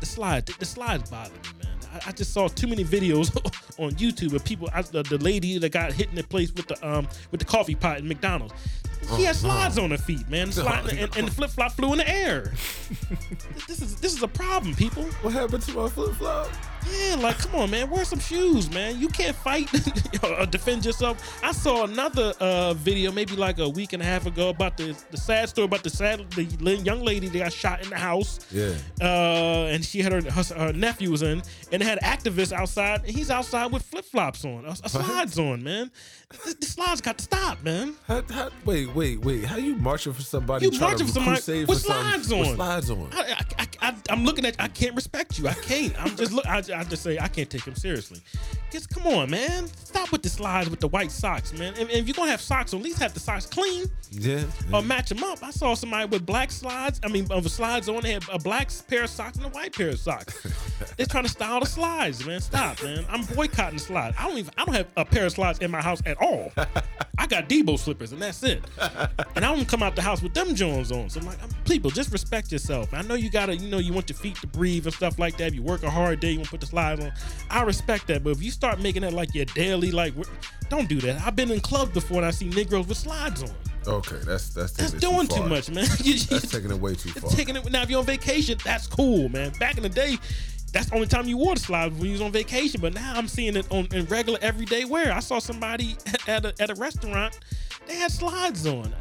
[0.00, 1.81] the slides, the, the slides bother me, man.
[1.92, 3.34] I, I just saw too many videos
[3.78, 4.68] on YouTube of people.
[4.72, 7.46] I, the, the lady that got hit in the place with the um with the
[7.46, 8.54] coffee pot in McDonald's.
[9.16, 10.50] She had slides on her feet, man.
[10.56, 12.52] And, and the flip flop flew in the air.
[13.66, 15.04] this is this is a problem, people.
[15.22, 16.48] What happened to my flip flop?
[16.90, 18.98] Yeah, like come on, man, wear some shoes, man.
[18.98, 19.68] You can't fight
[20.24, 21.40] or defend yourself.
[21.42, 24.96] I saw another uh, video maybe like a week and a half ago about the
[25.10, 26.44] the sad story about the sad the
[26.84, 28.40] young lady that got shot in the house.
[28.50, 28.74] Yeah.
[29.00, 33.02] Uh, and she had her, her, her nephew was in, and had activists outside.
[33.04, 35.90] And he's outside with flip flops on, uh, slides on, man.
[36.44, 37.94] The, the, slides got to stop, man.
[38.08, 39.44] How, how, wait, wait, wait.
[39.44, 40.66] How you marching for somebody?
[40.66, 42.38] You marching for somebody with slides on?
[42.40, 43.08] With slides on.
[43.12, 44.56] I, I, I, am looking at.
[44.58, 45.48] I can't respect you.
[45.48, 45.94] I can't.
[46.02, 46.46] I'm just look.
[46.46, 48.20] I, I just say I can't take him seriously.
[48.72, 49.68] Just come on, man.
[49.84, 51.74] Stop with the slides with the white socks, man.
[51.74, 53.84] And, and if you're gonna have socks, at least have the socks clean.
[54.10, 54.44] Yeah.
[54.70, 54.78] yeah.
[54.78, 55.42] Or match them up.
[55.42, 56.98] I saw somebody with black slides.
[57.04, 58.02] I mean, of the slides on.
[58.02, 60.46] They had a black pair of socks and a white pair of socks.
[60.96, 62.40] They're trying to style the slides, man.
[62.40, 63.04] Stop, man.
[63.10, 64.16] I'm boycotting the slides.
[64.18, 64.54] I don't even.
[64.56, 66.50] I don't have a pair of slides in my house at all.
[67.18, 68.64] I got Deebo slippers and that's it.
[69.36, 71.10] and I don't come out the house with them Jones on.
[71.10, 72.92] So I'm like, people, just respect yourself.
[72.94, 75.36] I know you gotta, you know, you want your feet to breathe and stuff like
[75.36, 75.48] that.
[75.48, 77.12] If you work a hard day, you want to put the slides on.
[77.50, 80.14] I respect that, but if you start making that like your daily, like,
[80.68, 81.20] don't do that.
[81.26, 83.50] I've been in clubs before and I see Negroes with slides on.
[83.88, 85.84] Okay, that's that's that's doing too, too, much, man.
[86.04, 87.28] you, that's taking it way too far.
[87.28, 87.82] Taking it now.
[87.82, 89.50] If you're on vacation, that's cool, man.
[89.58, 90.16] Back in the day,
[90.72, 92.80] that's the only time you wore the slides when you was on vacation.
[92.80, 95.12] But now I'm seeing it on in regular everyday wear.
[95.12, 95.96] I saw somebody
[96.28, 97.40] at a, at a restaurant,
[97.88, 98.94] they had slides on.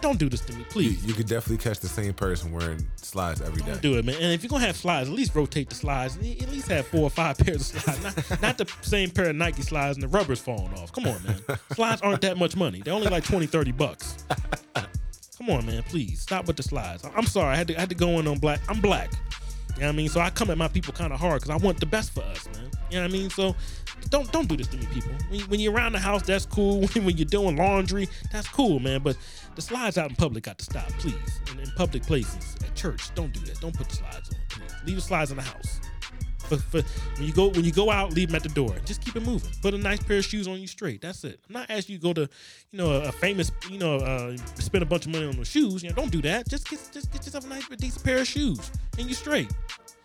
[0.00, 1.02] Don't do this to me, please.
[1.02, 3.80] You, you could definitely catch the same person wearing slides every Don't day.
[3.80, 4.16] do it, man.
[4.16, 6.16] And if you're gonna have slides, at least rotate the slides.
[6.16, 9.36] At least have four or five pairs of slides, not, not the same pair of
[9.36, 10.92] Nike slides and the rubber's falling off.
[10.92, 11.36] Come on, man.
[11.72, 12.82] slides aren't that much money.
[12.82, 14.16] They're only like 20, 30 bucks.
[15.38, 15.82] Come on, man.
[15.84, 17.04] Please stop with the slides.
[17.14, 17.52] I'm sorry.
[17.52, 18.60] I had to I had to go in on black.
[18.68, 19.10] I'm black.
[19.76, 20.08] You know what I mean?
[20.08, 22.22] So I come at my people kind of hard because I want the best for
[22.22, 22.70] us, man.
[22.90, 23.30] You know what I mean?
[23.30, 23.54] So
[24.08, 25.12] don't don't do this to me, people.
[25.28, 26.86] When, when you're around the house, that's cool.
[26.94, 29.02] when you're doing laundry, that's cool, man.
[29.02, 29.18] But
[29.54, 31.40] the slides out in public got to stop, please.
[31.52, 33.60] In, in public places, at church, don't do that.
[33.60, 34.74] Don't put the slides on, please.
[34.86, 35.80] Leave the slides in the house.
[36.46, 36.82] For, for,
[37.16, 38.74] when you go when you go out, leave them at the door.
[38.84, 39.50] Just keep it moving.
[39.62, 41.00] Put a nice pair of shoes on you straight.
[41.00, 41.40] That's it.
[41.48, 42.28] I'm not asking you to go to,
[42.70, 45.82] you know, a, famous, you know, uh, spend a bunch of money on those shoes.
[45.82, 46.48] You know, don't do that.
[46.48, 49.52] Just get just get yourself a nice, decent pair of shoes, and you straight.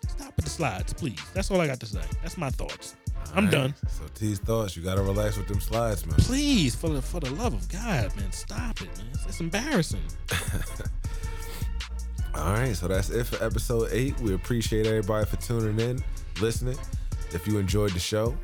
[0.08, 1.20] Stop with the slides, please.
[1.32, 2.02] That's all I got to say.
[2.22, 2.96] That's my thoughts.
[3.34, 3.52] I'm right.
[3.52, 3.74] done.
[3.88, 6.16] So T's thoughts, you gotta relax with them slides, man.
[6.16, 9.06] Please, for the for the love of God, man, stop it, man.
[9.14, 10.02] It's, it's embarrassing.
[12.34, 14.18] All right, so that's it for episode eight.
[14.20, 16.02] We appreciate everybody for tuning in,
[16.40, 16.78] listening.
[17.32, 18.36] If you enjoyed the show,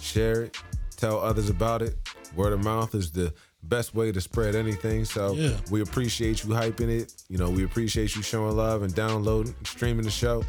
[0.00, 0.56] share it,
[0.96, 1.96] tell others about it.
[2.34, 3.32] Word of mouth is the
[3.62, 5.04] best way to spread anything.
[5.04, 5.56] So yeah.
[5.70, 7.12] we appreciate you hyping it.
[7.28, 10.44] You know, we appreciate you showing love and downloading, streaming the show.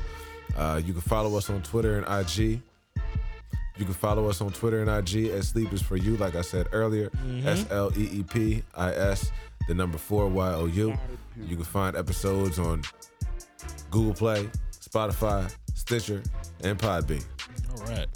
[0.56, 2.62] Uh, you can follow us on Twitter and IG.
[3.78, 6.68] You can follow us on Twitter and IG at Sleepers for You, like I said
[6.72, 7.10] earlier.
[7.10, 7.48] Mm-hmm.
[7.48, 9.32] S L E E P I S,
[9.68, 10.98] the number four Y O U.
[11.46, 12.82] You can find episodes on
[13.92, 16.24] Google Play, Spotify, Stitcher,
[16.64, 17.24] and Podbean.
[17.72, 18.08] All right.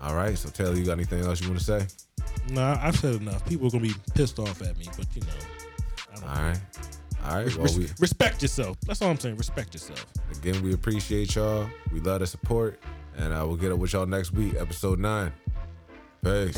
[0.00, 0.36] All right.
[0.36, 1.86] So Taylor, you got anything else you want to say?
[2.50, 3.44] Nah, I've said enough.
[3.48, 6.28] People are gonna be pissed off at me, but you know.
[6.28, 6.58] All right.
[7.24, 7.56] All right.
[7.56, 8.76] Well, Res- we, respect yourself.
[8.82, 9.36] That's all I'm saying.
[9.36, 10.04] Respect yourself.
[10.32, 11.68] Again, we appreciate y'all.
[11.92, 12.78] We love the support.
[13.16, 15.32] And uh, we'll get up with y'all next week, episode nine.
[16.22, 16.56] Peace.